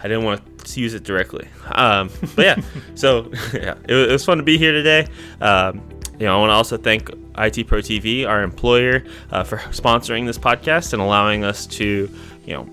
I 0.00 0.06
didn't 0.06 0.22
want 0.24 0.64
to 0.64 0.80
use 0.80 0.94
it 0.94 1.02
directly. 1.02 1.48
Um, 1.72 2.08
but 2.36 2.44
yeah, 2.44 2.60
so 2.94 3.32
yeah, 3.52 3.74
it, 3.88 3.90
it 3.96 4.12
was 4.12 4.24
fun 4.24 4.36
to 4.38 4.44
be 4.44 4.56
here 4.56 4.70
today. 4.72 5.08
Um, 5.40 5.82
you 6.20 6.26
know, 6.26 6.36
I 6.36 6.38
want 6.40 6.50
to 6.50 6.54
also 6.54 6.76
thank 6.76 7.10
IT 7.36 7.66
Pro 7.66 7.80
TV, 7.80 8.26
our 8.26 8.42
employer, 8.42 9.02
uh, 9.32 9.42
for 9.44 9.58
sponsoring 9.70 10.24
this 10.26 10.38
podcast 10.38 10.92
and 10.92 11.02
allowing 11.02 11.42
us 11.44 11.66
to, 11.66 12.08
you 12.46 12.52
know, 12.54 12.68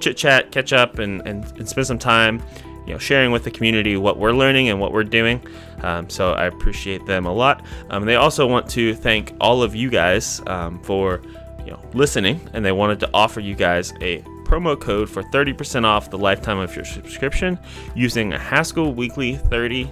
chit 0.00 0.16
chat, 0.16 0.52
catch 0.52 0.72
up, 0.72 0.98
and, 0.98 1.26
and, 1.26 1.44
and 1.58 1.68
spend 1.68 1.86
some 1.86 1.98
time, 1.98 2.42
you 2.86 2.92
know, 2.92 2.98
sharing 2.98 3.30
with 3.32 3.44
the 3.44 3.50
community 3.50 3.96
what 3.96 4.18
we're 4.18 4.32
learning 4.32 4.68
and 4.68 4.78
what 4.80 4.92
we're 4.92 5.04
doing. 5.04 5.40
Um, 5.82 6.08
so 6.10 6.32
I 6.32 6.46
appreciate 6.46 7.04
them 7.06 7.24
a 7.26 7.32
lot. 7.32 7.64
Um, 7.90 8.04
they 8.04 8.16
also 8.16 8.46
want 8.46 8.68
to 8.70 8.94
thank 8.94 9.34
all 9.40 9.62
of 9.62 9.74
you 9.74 9.90
guys 9.90 10.40
um, 10.46 10.78
for, 10.80 11.20
you 11.64 11.70
know, 11.72 11.80
listening, 11.94 12.40
and 12.52 12.64
they 12.64 12.72
wanted 12.72 13.00
to 13.00 13.10
offer 13.14 13.40
you 13.40 13.54
guys 13.54 13.92
a 14.00 14.22
promo 14.48 14.80
code 14.80 15.10
for 15.10 15.22
30% 15.22 15.84
off 15.84 16.10
the 16.10 16.18
lifetime 16.18 16.58
of 16.58 16.74
your 16.74 16.84
subscription 16.84 17.58
using 17.94 18.32
Haskell 18.32 18.94
Weekly 18.94 19.36
30. 19.36 19.90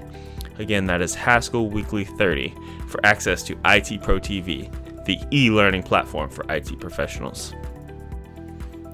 Again, 0.58 0.86
that 0.86 1.02
is 1.02 1.14
Haskell 1.14 1.68
Weekly 1.68 2.04
30 2.04 2.54
for 2.88 3.04
access 3.04 3.42
to 3.44 3.56
IT 3.66 4.02
Pro 4.02 4.18
TV, 4.18 4.72
the 5.04 5.18
e-learning 5.30 5.82
platform 5.82 6.30
for 6.30 6.44
IT 6.48 6.80
professionals. 6.80 7.52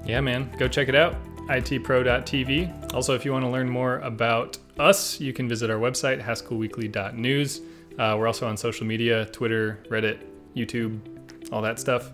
Yeah, 0.05 0.19
man, 0.19 0.51
go 0.59 0.67
check 0.67 0.89
it 0.89 0.95
out. 0.95 1.15
itpro.tv. 1.47 2.93
Also, 2.93 3.15
if 3.15 3.23
you 3.23 3.31
want 3.31 3.45
to 3.45 3.49
learn 3.49 3.69
more 3.69 3.99
about 3.99 4.57
us, 4.77 5.19
you 5.21 5.31
can 5.31 5.47
visit 5.47 5.69
our 5.69 5.77
website, 5.77 6.21
haskellweekly.news. 6.21 7.61
Uh, 7.97 8.15
we're 8.19 8.27
also 8.27 8.47
on 8.47 8.57
social 8.57 8.85
media 8.85 9.25
Twitter, 9.27 9.79
Reddit, 9.89 10.19
YouTube, 10.55 10.99
all 11.53 11.61
that 11.61 11.79
stuff. 11.79 12.11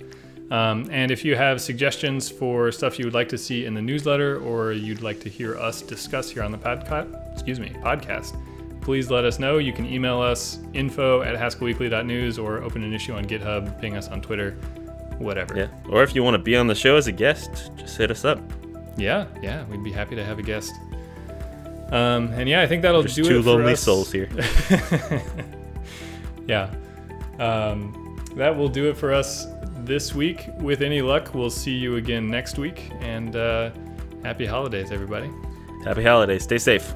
Um, 0.52 0.90
and 0.92 1.12
if 1.12 1.24
you 1.24 1.36
have 1.36 1.62
suggestions 1.62 2.30
for 2.30 2.72
stuff 2.72 2.98
you 2.98 3.06
would 3.06 3.14
like 3.14 3.30
to 3.30 3.38
see 3.38 3.66
in 3.66 3.74
the 3.76 3.82
newsletter 3.82 4.40
or 4.42 4.72
you'd 4.72 5.02
like 5.04 5.20
to 5.22 5.30
hear 5.30 5.56
us 5.58 5.82
discuss 5.82 6.30
here 6.32 6.42
on 6.42 6.52
the 6.52 6.58
podcast, 6.58 7.34
excuse 7.34 7.60
me, 7.60 7.70
podcast, 7.84 8.36
please 8.82 9.12
let 9.12 9.26
us 9.26 9.38
know. 9.38 9.60
You 9.60 9.72
can 9.74 9.86
email 9.86 10.20
us 10.20 10.58
info 10.74 11.22
at 11.22 11.36
haskellweekly.news 11.36 12.40
or 12.40 12.64
open 12.64 12.84
an 12.84 12.94
issue 12.94 13.14
on 13.14 13.26
GitHub, 13.26 13.80
ping 13.80 13.96
us 13.96 14.08
on 14.08 14.22
Twitter, 14.22 14.54
whatever. 15.20 15.56
Yeah. 15.56 15.68
Or 15.88 16.02
if 16.02 16.16
you 16.16 16.24
want 16.24 16.34
to 16.34 16.40
be 16.40 16.56
on 16.56 16.66
the 16.66 16.76
show 16.76 16.96
as 16.96 17.06
a 17.06 17.12
guest, 17.12 17.72
just 17.78 17.98
hit 17.98 18.10
us 18.10 18.26
up. 18.26 18.40
Yeah, 18.98 19.28
yeah, 19.44 19.66
we'd 19.66 19.84
be 19.84 19.92
happy 19.92 20.16
to 20.16 20.26
have 20.26 20.40
a 20.40 20.44
guest. 20.44 20.74
Um, 21.92 22.28
and 22.34 22.50
yeah, 22.50 22.62
I 22.62 22.68
think 22.68 22.82
that'll 22.82 23.02
There's 23.02 23.16
do 23.16 23.24
two 23.24 23.40
it 23.40 23.44
for 23.44 23.50
lonely 23.52 23.74
us. 23.74 23.82
souls 23.82 24.12
here. 24.12 24.30
Yeah, 26.48 26.74
um, 27.38 28.18
that 28.36 28.56
will 28.58 28.70
do 28.70 28.90
it 28.90 28.98
for 28.98 29.14
us 29.14 29.46
this 29.89 30.13
week. 30.13 30.47
With 30.60 30.82
any 30.82 31.02
luck, 31.02 31.34
we'll 31.34 31.49
see 31.49 31.73
you 31.73 31.97
again 31.97 32.30
next 32.30 32.58
week. 32.58 32.91
And 33.02 33.36
uh, 33.36 33.71
happy 34.23 34.45
holidays, 34.45 34.91
everybody. 34.91 35.30
Happy 35.84 36.04
holidays. 36.04 36.43
Stay 36.43 36.60
safe. 36.60 36.93